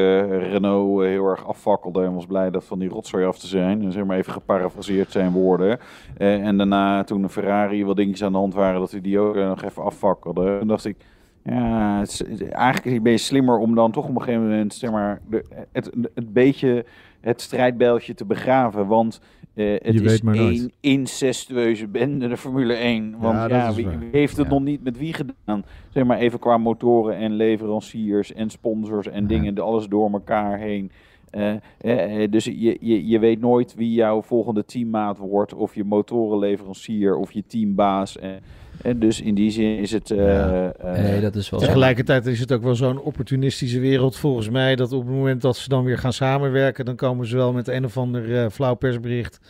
Renault 0.50 1.02
eh, 1.02 1.09
heel 1.09 1.26
erg 1.26 1.47
afvakkelde 1.47 2.04
en 2.04 2.14
was 2.14 2.26
blij 2.26 2.50
dat 2.50 2.64
van 2.64 2.78
die 2.78 2.88
rotzooi 2.88 3.25
af 3.25 3.38
te 3.38 3.47
zijn. 3.47 3.82
En 3.82 3.92
zeg 3.92 4.04
maar 4.04 4.16
even 4.16 4.32
geparafraseerd 4.32 5.11
zijn 5.12 5.32
woorden. 5.32 5.78
Eh, 6.16 6.47
en 6.47 6.56
daarna, 6.56 7.04
toen 7.04 7.23
de 7.23 7.28
Ferrari 7.28 7.85
wat 7.85 7.97
dingetjes 7.97 8.26
aan 8.26 8.32
de 8.32 8.38
hand 8.38 8.54
waren, 8.54 8.80
dat 8.80 8.90
hij 8.90 9.00
die 9.00 9.18
ook 9.18 9.37
eh, 9.37 9.49
nog 9.49 9.62
even 9.62 9.82
afvakkelde. 9.85 10.56
Toen 10.59 10.68
dacht 10.68 10.85
ik, 10.85 10.97
ja, 11.44 11.99
het 11.99 12.25
is, 12.28 12.42
eigenlijk 12.42 13.02
ben 13.02 13.12
je 13.12 13.18
slimmer 13.18 13.59
om 13.59 13.75
dan 13.75 13.92
toch 13.92 14.09
op 14.09 14.14
een 14.16 14.23
gegeven 14.23 14.49
moment, 14.49 14.75
zeg 14.75 14.90
maar, 14.90 15.20
de, 15.30 15.44
het, 15.73 15.90
het 16.14 16.32
beetje 16.32 16.85
het 17.20 17.40
strijdbijltje 17.40 18.14
te 18.14 18.25
begraven. 18.25 18.87
Want 18.87 19.20
eh, 19.54 19.73
het 19.73 19.94
Je 19.94 20.02
is 20.02 20.20
één 20.23 20.73
incestueuze 20.80 21.87
bende, 21.87 22.28
de 22.28 22.37
Formule 22.37 22.75
1. 22.75 23.14
Want 23.18 23.50
Ja, 23.50 23.75
wie, 23.75 23.88
heeft 24.12 24.37
het 24.37 24.47
Ja. 24.47 24.52
nog 24.52 24.62
niet 24.62 24.82
met 24.82 24.99
wie 24.99 25.12
gedaan? 25.14 25.64
Zeg 25.88 26.04
maar 26.04 26.18
even 26.18 26.38
qua 26.38 26.59
motoren 26.59 27.16
en 27.16 27.32
leveranciers 27.32 28.32
en 28.32 28.50
sponsors 28.50 29.06
en 29.09 29.23
Ja. 29.23 29.28
dingen, 29.28 29.59
alles 29.59 29.87
door 29.88 30.11
elkaar 30.12 30.59
heen. 30.59 30.90
Eh, 31.30 31.50
eh, 31.80 32.22
eh, 32.22 32.30
dus 32.30 32.44
je, 32.44 32.76
je, 32.80 33.06
je 33.08 33.18
weet 33.18 33.40
nooit 33.40 33.75
wie 33.75 33.92
jouw 33.92 34.22
volgende 34.22 34.64
teammaat 34.64 35.18
wordt, 35.18 35.54
of 35.54 35.75
je 35.75 35.84
motorenleverancier 35.84 37.16
of 37.16 37.32
je 37.32 37.44
teambaas. 37.46 38.18
En, 38.18 38.40
en 38.82 38.99
dus 38.99 39.20
in 39.20 39.34
die 39.34 39.50
zin 39.50 39.78
is 39.78 39.90
het. 39.92 40.10
eh, 40.10 40.16
Ja. 40.18 40.72
eh, 40.72 40.92
Nee, 41.02 41.20
dat 41.20 41.34
is 41.34 41.50
wel. 41.50 41.60
Tegelijkertijd 41.60 42.26
is 42.26 42.40
het 42.40 42.52
ook 42.52 42.62
wel 42.62 42.75
zo'n 42.75 43.00
opportunistische 43.00 43.80
wereld 43.80 44.16
volgens 44.16 44.50
mij, 44.50 44.76
dat 44.76 44.92
op 44.92 45.06
het 45.06 45.14
moment 45.14 45.42
dat 45.42 45.56
ze 45.56 45.68
dan 45.68 45.84
weer 45.84 45.99
gaan 45.99 46.12
samenwerken, 46.12 46.84
dan 46.84 46.96
komen 46.96 47.26
ze 47.26 47.37
wel 47.37 47.52
met 47.52 47.68
een 47.68 47.84
of 47.84 47.96
ander 47.96 48.37
eh, 48.42 48.50
flauw 48.50 48.75
persbericht. 48.75 49.40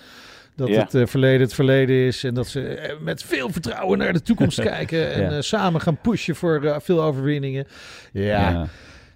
Dat 0.57 0.69
Ja. 0.69 0.81
het 0.81 0.95
eh, 0.95 1.07
verleden 1.07 1.41
het 1.41 1.55
verleden 1.55 1.97
is 1.97 2.25
en 2.25 2.35
dat 2.35 2.47
ze 2.47 2.95
met 3.01 3.23
veel 3.23 3.49
vertrouwen 3.51 3.99
naar 3.99 4.13
de 4.13 4.23
toekomst 4.23 4.61
kijken 4.71 5.13
en 5.13 5.23
Ja. 5.23 5.31
eh, 5.31 5.41
samen 5.41 5.81
gaan 5.81 5.99
pushen 6.01 6.35
voor 6.37 6.65
eh, 6.65 6.77
veel 6.81 7.03
overwinningen. 7.03 7.67
Ja, 8.13 8.23
Ja. 8.51 8.67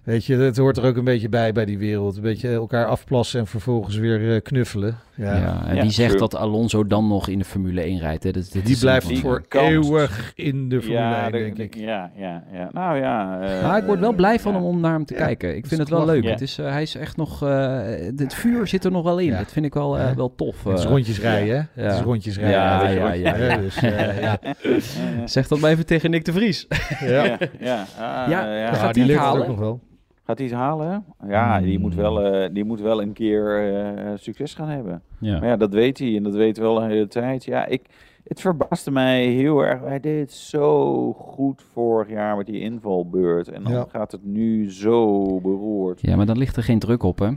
Weet 0.05 0.25
je, 0.25 0.35
het 0.35 0.57
hoort 0.57 0.77
er 0.77 0.85
ook 0.85 0.97
een 0.97 1.03
beetje 1.03 1.29
bij 1.29 1.51
bij 1.51 1.65
die 1.65 1.77
wereld. 1.77 2.15
Een 2.15 2.21
beetje 2.21 2.49
elkaar 2.49 2.85
afplassen 2.85 3.39
en 3.39 3.47
vervolgens 3.47 3.95
weer 3.97 4.33
eh, 4.35 4.41
knuffelen. 4.41 4.97
Ja. 5.15 5.35
Ja, 5.37 5.63
en 5.67 5.75
Ja, 5.75 5.81
wie 5.81 5.91
zegt 5.91 6.07
true. 6.09 6.19
dat 6.21 6.35
Alonso 6.35 6.87
dan 6.87 7.07
nog 7.07 7.27
in 7.27 7.39
de 7.39 7.45
Formule 7.45 7.81
1 7.81 7.99
rijdt? 7.99 8.23
Hè? 8.23 8.31
Dat, 8.31 8.49
dat 8.53 8.65
Die 8.65 8.77
blijft 8.79 9.19
voor 9.19 9.43
eeuwig 9.49 10.31
in 10.35 10.69
de 10.69 10.81
Formule 10.81 10.99
ja, 11.01 11.23
1, 11.23 11.31
de- 11.31 11.37
denk 11.37 11.55
de- 11.55 11.63
ik. 11.63 11.75
Ja, 11.75 12.11
ja, 12.15 12.43
ja. 12.53 12.69
Nou 12.71 12.97
ja. 12.97 13.39
eh, 13.41 13.63
Maar 13.67 13.77
ik 13.77 13.83
word 13.85 13.99
wel 13.99 14.13
blij 14.13 14.39
van 14.39 14.51
ja. 14.51 14.57
hem 14.57 14.67
om 14.67 14.79
naar 14.79 14.93
hem 14.93 15.05
te 15.05 15.13
Ja, 15.13 15.19
kijken. 15.25 15.55
Ik 15.55 15.65
vind 15.65 15.79
het 15.79 15.89
wel 15.89 16.05
leuk. 16.05 16.23
Ja. 16.23 16.29
Het 16.29 16.41
is, 16.41 16.57
eh, 16.57 16.69
hij 16.71 16.81
is 16.81 16.95
echt 16.95 17.17
nog... 17.17 17.43
eh, 17.43 17.79
het 18.15 18.33
vuur 18.33 18.67
zit 18.67 18.85
er 18.85 18.91
nog 18.91 19.03
wel 19.03 19.17
in. 19.19 19.25
Ja. 19.25 19.37
Dat 19.37 19.51
vind 19.51 19.65
ik 19.65 19.73
wel, 19.73 19.97
eh, 19.97 20.07
Ja. 20.07 20.15
wel 20.15 20.35
tof. 20.35 20.63
Het 20.63 20.77
is 20.77 20.83
eh. 20.83 20.89
rondjes 20.89 21.19
rijden, 21.19 21.55
hè? 21.55 21.81
Ja. 21.81 21.87
Het 21.87 21.95
is 21.99 22.01
rondjes 22.05 22.37
rijden. 22.37 22.59
Ja, 22.59 22.87
ja, 22.89 23.01
wel. 23.03 23.13
ja, 23.13 23.35
ja. 23.35 23.57
Dus, 23.65 23.75
eh, 23.83 24.21
ja. 24.21 24.39
Zeg 25.25 25.47
dat 25.47 25.59
maar 25.59 25.71
even 25.71 25.85
tegen 25.85 26.09
Nick 26.09 26.25
de 26.25 26.31
Vries. 26.33 26.67
Ja. 26.99 27.23
Ja, 27.23 27.37
ja. 27.59 27.85
Ah, 27.99 28.73
gaat 28.75 28.95
hij 28.95 29.15
halen? 29.15 29.41
ook 29.41 29.47
nog 29.47 29.57
wel. 29.59 29.81
Gaat 30.25 30.37
hij 30.37 30.47
het 30.47 30.55
halen? 30.55 31.05
Ja, 31.27 31.61
die, 31.61 31.79
moet 31.79 31.93
Hmm. 31.93 32.01
wel, 32.01 32.21
eh, 32.21 32.49
die 32.53 32.63
moet 32.63 32.81
wel 32.81 33.01
een 33.01 33.13
keer 33.13 33.73
eh, 33.73 34.11
succes 34.15 34.53
gaan 34.53 34.69
hebben. 34.69 35.01
Ja. 35.19 35.39
Maar 35.39 35.47
ja, 35.49 35.55
dat 35.57 35.73
weet 35.73 35.97
hij 35.97 36.15
en 36.15 36.23
dat 36.23 36.35
weet 36.35 36.57
wel 36.57 36.81
een 36.81 36.89
hele 36.89 37.07
tijd. 37.07 37.45
Ja, 37.45 37.65
ik, 37.65 37.81
het 38.23 38.41
verbaasde 38.41 38.91
mij 38.91 39.25
heel 39.25 39.59
erg. 39.65 39.81
Hij 39.81 39.99
deed 39.99 40.19
het 40.19 40.31
zo 40.31 41.13
goed 41.13 41.63
vorig 41.73 42.09
jaar 42.09 42.37
met 42.37 42.45
die 42.45 42.59
invalbeurt. 42.59 43.47
En 43.51 43.63
dan 43.63 43.71
Ja. 43.73 43.85
gaat 43.89 44.11
het 44.11 44.25
nu 44.25 44.71
zo 44.71 45.15
beroerd. 45.41 46.01
ja, 46.01 46.15
maar 46.15 46.25
dan 46.25 46.37
ligt 46.37 46.55
er 46.57 46.63
geen 46.63 46.79
druk 46.79 47.03
op, 47.03 47.19
hè? 47.19 47.29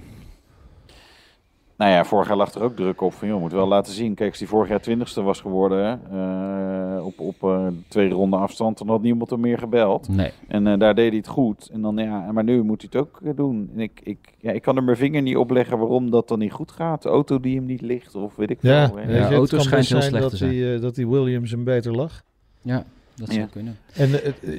Nou 1.79 1.91
ja, 1.91 2.05
vorig 2.05 2.29
jaar 2.29 2.37
lag 2.37 2.55
er 2.55 2.63
ook 2.63 2.77
druk 2.77 3.01
op 3.01 3.13
van, 3.13 3.29
joh, 3.29 3.41
moet 3.41 3.53
wel 3.53 3.69
laten 3.69 3.93
zien. 3.93 4.15
Kijk, 4.15 4.31
als 4.31 4.39
hij 4.39 4.49
vorig 4.49 4.69
jaar 4.69 4.81
twintigste 4.81 5.23
was 5.23 5.41
geworden, 5.41 6.01
eh, 6.13 7.07
op, 7.07 7.21
op 7.21 7.43
eh, 7.43 7.67
twee 7.89 8.11
ronden 8.11 8.39
afstand, 8.41 8.79
dan 8.79 8.89
had 8.89 9.03
niemand 9.03 9.31
hem 9.31 9.41
meer 9.41 9.59
gebeld. 9.59 10.09
Nee. 10.09 10.31
En 10.49 10.67
eh, 10.67 10.79
daar 10.79 10.95
deed 10.95 11.09
hij 11.09 11.17
het 11.17 11.27
goed. 11.29 11.69
En 11.73 11.81
dan, 11.81 11.97
ja, 11.97 12.33
maar 12.33 12.45
nu 12.45 12.63
moet 12.63 12.81
hij 12.83 12.91
het 12.93 13.01
ook 13.01 13.37
doen. 13.37 13.71
En 13.75 13.81
ik, 13.81 14.01
ik, 14.03 14.19
ja, 14.39 14.53
ik 14.53 14.63
kan 14.63 14.77
er 14.77 14.83
mijn 14.83 14.97
vinger 14.97 15.23
niet 15.23 15.37
op 15.37 15.51
leggen 15.51 15.79
waarom 15.79 16.11
dat 16.11 16.29
dan 16.29 16.39
niet 16.39 16.53
goed 16.53 16.71
gaat. 16.71 17.03
De 17.03 17.09
auto 17.09 17.41
die 17.41 17.57
hem 17.57 17.65
niet 17.67 17.81
ligt, 17.81 18.15
of 18.15 18.37
weet 18.37 18.51
ik 18.51 18.59
Ja, 18.63 18.89
veel. 18.89 18.99
je, 19.01 19.07
Ja, 19.07 19.13
het 19.23 19.33
auto 19.33 19.59
schijnt 19.59 19.89
heel 19.89 20.03
slecht 20.03 20.23
dat 20.23 20.31
te 20.31 20.37
zijn. 20.37 20.51
Die, 20.51 20.79
dat 20.79 20.95
die 20.95 21.09
Williams 21.09 21.51
hem 21.51 21.65
beter 21.65 21.93
lag. 21.95 22.23
Ja, 22.63 22.85
dat 23.15 23.29
zou 23.29 23.41
Ja. 23.41 23.47
kunnen. 23.53 23.77
En 23.95 24.11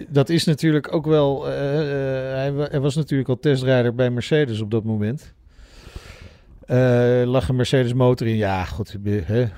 dat 0.09 0.29
is 0.29 0.45
natuurlijk 0.45 0.93
ook 0.93 1.05
wel... 1.05 1.39
wa- 1.39 2.67
hij 2.69 2.79
was 2.79 2.95
natuurlijk 2.95 3.29
al 3.29 3.39
testrijder 3.39 3.95
bij 3.95 4.09
Mercedes 4.09 4.61
op 4.61 4.71
dat 4.71 4.83
moment. 4.83 5.33
Eh 6.69 7.21
lag 7.25 7.49
een 7.49 7.55
Mercedes 7.55 7.93
motor 7.93 8.27
in. 8.27 8.35
Ja, 8.35 8.63
goed. 8.65 8.95
Hè, 9.03 9.41
een 9.41 9.49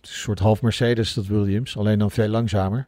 soort 0.00 0.38
half 0.38 0.62
Mercedes, 0.62 1.14
dat 1.14 1.26
Williams. 1.26 1.76
Alleen 1.76 1.98
dan 1.98 2.10
veel 2.10 2.28
langzamer. 2.28 2.86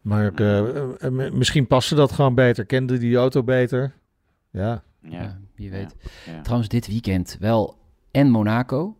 Maar 0.00 0.34
eh, 0.34 0.58
eh, 1.00 1.32
misschien 1.32 1.66
paste 1.66 1.94
dat 1.94 2.12
gewoon 2.12 2.34
beter. 2.34 2.64
Kende 2.66 2.98
die 2.98 3.16
auto 3.16 3.42
beter. 3.42 3.92
Ja, 4.50 4.82
Ja, 5.02 5.38
wie 5.54 5.70
weet. 5.70 5.94
ja. 6.26 6.40
Trouwens, 6.40 6.68
dit 6.68 6.86
weekend 6.86 7.36
wel 7.40 7.76
en 8.10 8.30
Monaco 8.30 8.96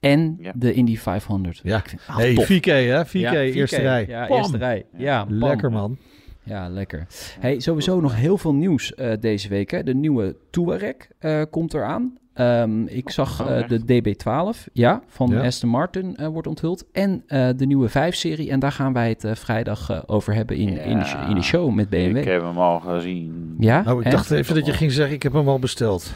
en 0.00 0.36
Ja. 0.40 0.52
de 0.56 0.72
Indy 0.72 0.96
500. 0.96 1.60
Ja. 1.62 1.80
Vind, 1.86 2.00
ah, 2.06 2.16
hey, 2.16 2.34
tof. 2.34 2.46
4K 2.46 2.64
hè? 2.64 3.04
4K, 3.06 3.12
Ja, 3.12 3.30
4K. 3.32 3.54
eerste 3.54 3.80
rij. 3.80 4.06
Ja, 4.08 4.28
eerste 4.28 4.56
rij. 4.56 4.86
Ja. 4.96 5.26
Lekker 5.28 5.70
man. 5.72 5.98
Ja, 6.42 6.68
lekker. 6.68 7.06
Hey, 7.40 7.60
sowieso 7.60 8.00
nog 8.00 8.14
heel 8.14 8.38
veel 8.38 8.54
nieuws 8.54 8.94
eh, 8.94 9.12
deze 9.20 9.48
week. 9.48 9.70
Hè. 9.70 9.82
De 9.82 9.94
nieuwe 9.94 10.36
Touareg 10.50 10.94
eh, 11.18 11.42
komt 11.50 11.74
eraan. 11.74 12.18
Ehm, 12.34 12.82
ik 12.86 13.10
zag 13.10 13.40
Oh, 13.42 13.58
eh, 13.58 13.68
de 13.68 13.80
DB12 13.80 14.68
ja, 14.72 15.02
van 15.06 15.28
Ja. 15.28 15.40
Aston 15.44 15.68
Martin 15.70 16.16
eh, 16.16 16.26
wordt 16.26 16.46
onthuld. 16.48 16.84
En 16.92 17.22
eh, 17.26 17.48
de 17.56 17.66
nieuwe 17.66 17.88
5-serie. 17.88 18.50
En 18.50 18.60
daar 18.60 18.72
gaan 18.72 18.92
wij 18.92 19.08
het 19.08 19.24
eh, 19.24 19.34
vrijdag 19.34 20.08
over 20.08 20.34
hebben 20.34 20.56
in, 20.56 20.68
in, 20.68 20.98
de, 20.98 21.24
in 21.28 21.34
de 21.34 21.42
show 21.42 21.74
met 21.74 21.88
BMW. 21.88 22.16
Ik 22.16 22.24
heb 22.24 22.42
hem 22.42 22.58
al 22.58 22.80
gezien. 22.80 23.54
Ja? 23.58 23.82
Nou, 23.82 24.04
ik 24.04 24.10
dacht 24.10 24.30
even 24.30 24.54
dat 24.54 24.66
je 24.66 24.72
ging 24.72 24.92
zeggen, 24.92 25.14
ik 25.14 25.22
heb 25.22 25.32
hem 25.32 25.48
al 25.48 25.58
besteld. 25.58 26.12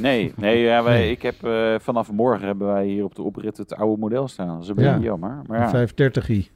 Nee, 0.00 0.32
nee, 0.36 0.58
ja, 0.58 0.82
wij, 0.82 0.98
Nee. 0.98 1.10
ik 1.10 1.22
heb, 1.22 1.44
eh, 1.44 1.74
vanaf 1.80 2.12
morgen 2.12 2.46
hebben 2.46 2.66
wij 2.66 2.86
hier 2.86 3.04
op 3.04 3.14
de 3.14 3.22
oprit 3.22 3.56
het 3.56 3.74
oude 3.74 4.00
model 4.00 4.28
staan. 4.28 4.46
Dat 4.48 4.62
is 4.62 4.68
een 4.68 4.74
Ja. 4.82 4.90
beetje 4.92 5.04
jammer. 5.06 5.42
Maar 5.46 5.58
ja, 5.60 5.68
530i. 5.70 6.48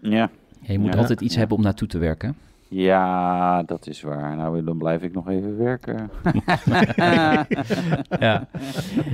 ja. 0.00 0.30
je 0.60 0.78
moet 0.78 0.92
Ja. 0.92 0.98
altijd 1.00 1.20
iets 1.20 1.32
Ja. 1.34 1.38
hebben 1.38 1.56
om 1.56 1.62
naartoe 1.62 1.88
te 1.88 1.98
werken. 1.98 2.36
Ja, 2.68 3.62
dat 3.62 3.86
is 3.86 4.02
waar. 4.02 4.36
Nou, 4.36 4.64
dan 4.64 4.78
blijf 4.78 5.02
ik 5.02 5.12
nog 5.12 5.28
even 5.28 5.58
werken. 5.58 6.10
Ja. 8.20 8.48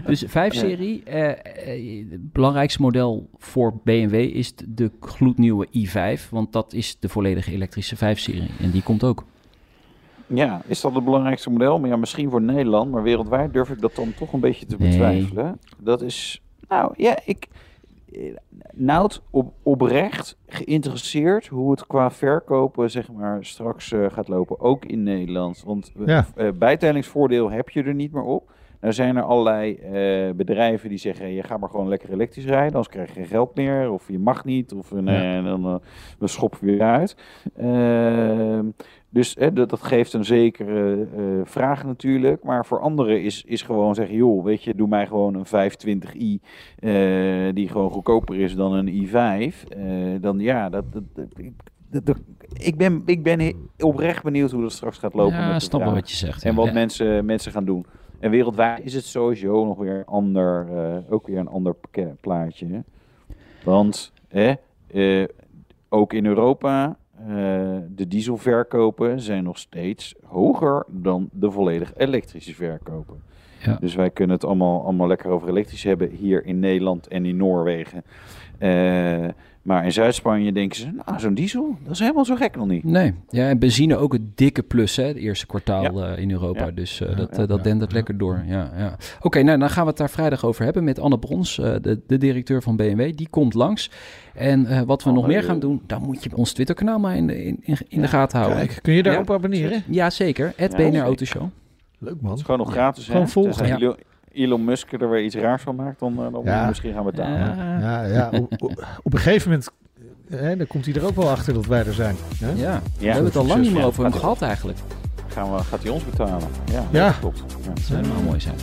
Dus 0.06 0.24
5-serie, 0.26 1.02
eh, 1.04 1.30
eh, 1.30 2.10
het 2.10 2.32
belangrijkste 2.32 2.82
model 2.82 3.28
voor 3.38 3.80
BMW 3.84 4.14
is 4.14 4.52
de- 4.66 4.90
gloednieuwe 5.00 5.66
i5. 5.66 6.28
Want 6.30 6.52
dat 6.52 6.72
is 6.72 6.96
de 7.00 7.08
volledige 7.08 7.52
elektrische 7.52 7.96
5-serie. 7.96 8.50
En 8.60 8.70
die 8.70 8.82
komt 8.82 9.04
ook. 9.04 9.24
Ja, 10.26 10.62
is 10.66 10.80
dat 10.80 10.94
het 10.94 11.04
belangrijkste 11.04 11.50
model? 11.50 11.78
Maar 11.80 11.88
ja, 11.90 11.96
misschien 11.96 12.30
voor 12.30 12.42
Nederland, 12.42 12.90
maar 12.90 13.02
wereldwijd 13.02 13.52
durf 13.52 13.70
ik 13.70 13.80
dat 13.80 13.94
dan 13.94 14.14
toch 14.14 14.32
een 14.32 14.40
beetje 14.40 14.66
te 14.66 14.76
Nee. 14.78 14.88
betwijfelen. 14.88 15.58
Dat 15.78 16.02
is, 16.02 16.42
nou 16.68 16.92
ja, 16.96 17.18
ik, 17.24 17.48
Nout 18.72 19.22
op, 19.30 19.52
oprecht 19.62 20.38
geïnteresseerd 20.46 21.46
hoe 21.46 21.70
het 21.70 21.86
qua 21.86 22.10
verkopen 22.10 22.90
zeg 22.90 23.12
maar 23.12 23.44
straks 23.44 23.92
eh, 23.92 24.06
gaat 24.10 24.28
lopen, 24.28 24.60
ook 24.60 24.84
in 24.84 25.02
Nederland. 25.02 25.62
Want 25.66 25.92
eh, 25.98 26.06
Ja. 26.06 26.26
eh, 26.36 26.48
bijtellingsvoordeel 26.52 27.50
heb 27.50 27.68
je 27.70 27.82
er 27.82 27.94
niet 27.94 28.12
meer 28.12 28.22
op. 28.22 28.52
Nou 28.84 28.96
zijn 28.96 29.16
er 29.16 29.22
allerlei 29.22 29.74
eh, 29.74 30.34
bedrijven 30.34 30.88
die 30.88 30.98
zeggen, 30.98 31.28
je 31.32 31.42
gaat 31.42 31.60
maar 31.60 31.68
gewoon 31.68 31.88
lekker 31.88 32.10
elektrisch 32.12 32.44
rijden, 32.44 32.66
anders 32.74 32.88
krijg 32.88 33.08
je 33.08 33.14
geen 33.14 33.26
geld 33.26 33.54
meer, 33.54 33.90
of 33.90 34.08
je 34.08 34.18
mag 34.18 34.44
niet, 34.44 34.72
of 34.72 34.92
eh, 34.92 34.98
nee, 34.98 35.36
en 35.36 35.44
dan 35.44 35.64
eh, 35.64 35.74
we 36.18 36.26
schoppen 36.26 36.60
we 36.60 36.66
weer 36.66 36.82
uit. 36.82 37.16
Ehm, 37.56 38.64
dus 39.08 39.34
hè, 39.38 39.52
dat, 39.52 39.70
dat 39.70 39.82
geeft 39.82 40.12
een 40.12 40.24
zekere 40.24 41.06
eh, 41.16 41.22
vraag 41.44 41.84
natuurlijk. 41.84 42.42
Maar 42.42 42.66
voor 42.66 42.80
anderen 42.80 43.22
is, 43.22 43.44
is 43.46 43.62
gewoon 43.62 43.94
zeggen, 43.94 44.16
joh, 44.16 44.44
weet 44.44 44.62
je, 44.62 44.74
doe 44.74 44.88
mij 44.88 45.06
gewoon 45.06 45.34
een 45.34 45.46
520i 45.46 46.44
eh, 46.78 46.92
die 47.54 47.68
gewoon 47.68 47.90
goedkoper 47.90 48.40
is 48.40 48.54
dan 48.54 48.72
een 48.72 49.06
i5. 49.06 49.68
Eh, 49.68 49.84
dan 50.20 50.38
ja, 50.38 50.68
dat, 50.68 50.84
dat, 50.92 51.02
dat- 52.04 52.20
ik- 52.52 52.76
ben, 52.76 53.02
ik 53.06 53.22
ben 53.22 53.54
oprecht 53.78 54.22
benieuwd 54.22 54.50
hoe 54.50 54.62
dat 54.62 54.72
straks 54.72 54.98
gaat 54.98 55.14
lopen. 55.14 55.36
ja, 55.38 55.52
met 55.52 55.62
snap 55.62 55.84
wat 55.84 56.10
je 56.10 56.16
zegt. 56.16 56.44
En 56.44 56.54
wat 56.54 56.66
Ja. 56.66 56.72
mensen, 56.72 57.24
mensen 57.24 57.52
gaan 57.52 57.64
doen. 57.64 57.86
En 58.24 58.30
wereldwijd 58.30 58.84
is 58.84 58.94
het 58.94 59.04
sowieso 59.04 59.64
nog 59.64 59.78
weer 59.78 60.02
ander, 60.04 60.66
eh, 60.76 61.12
ook 61.12 61.26
weer 61.26 61.38
een 61.38 61.48
ander 61.48 61.74
plaatje. 62.20 62.84
Want 63.64 64.12
eh, 64.28 65.24
ook 65.88 66.12
in 66.12 66.26
Europa, 66.26 66.96
eh, 67.18 67.26
de 67.88 68.08
dieselverkopen 68.08 69.20
zijn 69.20 69.44
nog 69.44 69.58
steeds 69.58 70.14
hoger 70.24 70.84
dan 70.88 71.28
de 71.32 71.50
volledig 71.50 71.92
elektrische 71.96 72.54
verkopen. 72.54 73.22
Ja. 73.64 73.76
Dus 73.80 73.94
wij 73.94 74.10
kunnen 74.10 74.36
het 74.36 74.44
allemaal, 74.44 74.82
allemaal 74.82 75.06
lekker 75.06 75.30
over 75.30 75.48
elektrisch 75.48 75.82
hebben 75.82 76.10
hier 76.10 76.46
in 76.46 76.58
Nederland 76.58 77.08
en 77.08 77.24
in 77.24 77.36
Noorwegen. 77.36 78.02
Uh, 78.58 79.28
maar 79.62 79.84
in 79.84 79.92
Zuid-Spanje 79.92 80.52
denken 80.52 80.78
ze, 80.78 80.90
nou, 81.06 81.20
zo'n 81.20 81.34
diesel, 81.34 81.76
dat 81.82 81.92
is 81.92 81.98
helemaal 81.98 82.24
zo 82.24 82.34
gek 82.34 82.56
nog 82.56 82.66
niet. 82.66 82.84
Nee, 82.84 83.14
ja, 83.28 83.48
en 83.48 83.58
benzine 83.58 83.96
ook 83.96 84.14
een 84.14 84.32
dikke 84.34 84.62
plus, 84.62 84.96
hè, 84.96 85.04
het 85.04 85.16
eerste 85.16 85.46
kwartaal 85.46 86.04
uh, 86.04 86.18
in 86.18 86.30
Europa. 86.30 86.70
Dus 86.70 87.00
uh, 87.00 87.16
dat, 87.16 87.48
dat 87.48 87.64
dendert 87.64 87.92
lekker 87.92 88.18
door. 88.18 88.44
Ja, 88.46 88.70
ja. 88.76 88.96
Oké, 89.20 89.42
nou, 89.42 89.58
dan 89.58 89.70
gaan 89.70 89.82
we 89.82 89.88
het 89.88 89.98
daar 89.98 90.10
vrijdag 90.10 90.44
over 90.44 90.64
hebben 90.64 90.84
met 90.84 90.98
Anne 90.98 91.18
Brons, 91.18 91.56
de, 91.56 92.00
de 92.06 92.18
directeur 92.18 92.62
van 92.62 92.76
BMW. 92.76 93.16
Die 93.16 93.28
komt 93.30 93.54
langs. 93.54 93.90
En 94.34 94.86
wat 94.86 95.04
we 95.04 95.10
nog 95.10 95.26
meer 95.26 95.42
gaan 95.42 95.60
doen, 95.60 95.82
dan 95.86 96.02
moet 96.02 96.24
je 96.24 96.36
ons 96.36 96.52
Twitterkanaal 96.52 96.98
maar 96.98 97.16
in 97.16 97.26
de, 97.26 97.44
in, 97.44 97.60
in, 97.88 98.00
de 98.00 98.08
gaten 98.08 98.38
houden. 98.38 98.66
Kijk, 98.66 98.78
kun 98.82 98.94
je 98.94 99.02
daarop 99.02 99.30
abonneren? 99.30 99.82
Ja, 99.86 100.10
zeker. 100.10 100.52
Het 100.56 100.76
BNR 100.76 101.00
Autoshow. 101.00 101.48
Leuk 102.04 102.20
man. 102.20 102.30
Het 102.30 102.38
is 102.38 102.44
gewoon 102.44 102.60
nog 102.60 102.72
gratis. 102.72 103.06
Gewoon 103.06 103.28
volgen. 103.28 103.96
Elon 104.32 104.64
Musk 104.64 104.92
er 104.92 105.10
weer 105.10 105.24
iets 105.24 105.34
raars 105.34 105.62
van 105.62 105.74
maakt, 105.74 105.98
dan, 105.98 106.16
dan 106.16 106.32
moet 106.32 106.44
je 106.44 106.64
misschien 106.68 106.92
gaan 106.94 107.04
betalen. 107.04 107.58
Ja, 107.80 108.04
ja, 108.04 108.30
op, 108.32 108.62
op, 109.02 109.12
een 109.12 109.18
gegeven 109.18 109.50
moment 109.50 109.70
hè, 110.28 110.56
dan 110.56 110.66
komt 110.66 110.84
hij 110.86 110.94
er 110.94 111.06
ook 111.06 111.16
wel 111.16 111.30
achter 111.30 111.54
dat 111.54 111.66
wij 111.66 111.86
er 111.86 111.92
zijn. 111.92 112.16
Hè? 112.38 112.48
Ja. 112.48 112.54
ja, 112.54 112.80
we 112.98 113.06
hebben 113.06 113.24
het 113.24 113.36
al 113.36 113.46
lang 113.46 113.62
niet 113.62 113.72
meer 113.72 113.84
over 113.84 114.02
hem 114.02 114.12
gehad 114.12 114.42
eigenlijk. 114.42 114.78
Gaan 115.28 115.56
we, 115.56 115.62
gaat 115.62 115.82
hij 115.82 115.90
ons 115.90 116.04
betalen? 116.04 116.48
Ja, 116.72 116.84
ja. 116.90 117.06
dat 117.06 117.18
klopt. 117.18 117.38
Ja. 117.38 117.68
Dat 117.68 117.78
zou 117.78 118.00
helemaal 118.00 118.22
mooi 118.22 118.40
zijn. 118.40 118.54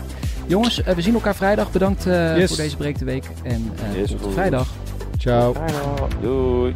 Jongens, 0.47 0.79
uh, 0.79 0.87
we 0.87 1.01
zien 1.01 1.13
elkaar 1.13 1.35
vrijdag. 1.35 1.71
Bedankt 1.71 2.07
uh, 2.07 2.37
yes. 2.37 2.47
voor 2.47 2.57
deze 2.57 2.77
breek 2.77 2.97
de 2.97 3.05
week. 3.05 3.25
En 3.43 3.71
uh, 3.91 3.99
yes, 3.99 4.09
tot 4.09 4.33
vrijdag. 4.33 4.67
Ciao. 5.17 5.53
Vrijdag. 5.53 6.07
Doei. 6.21 6.75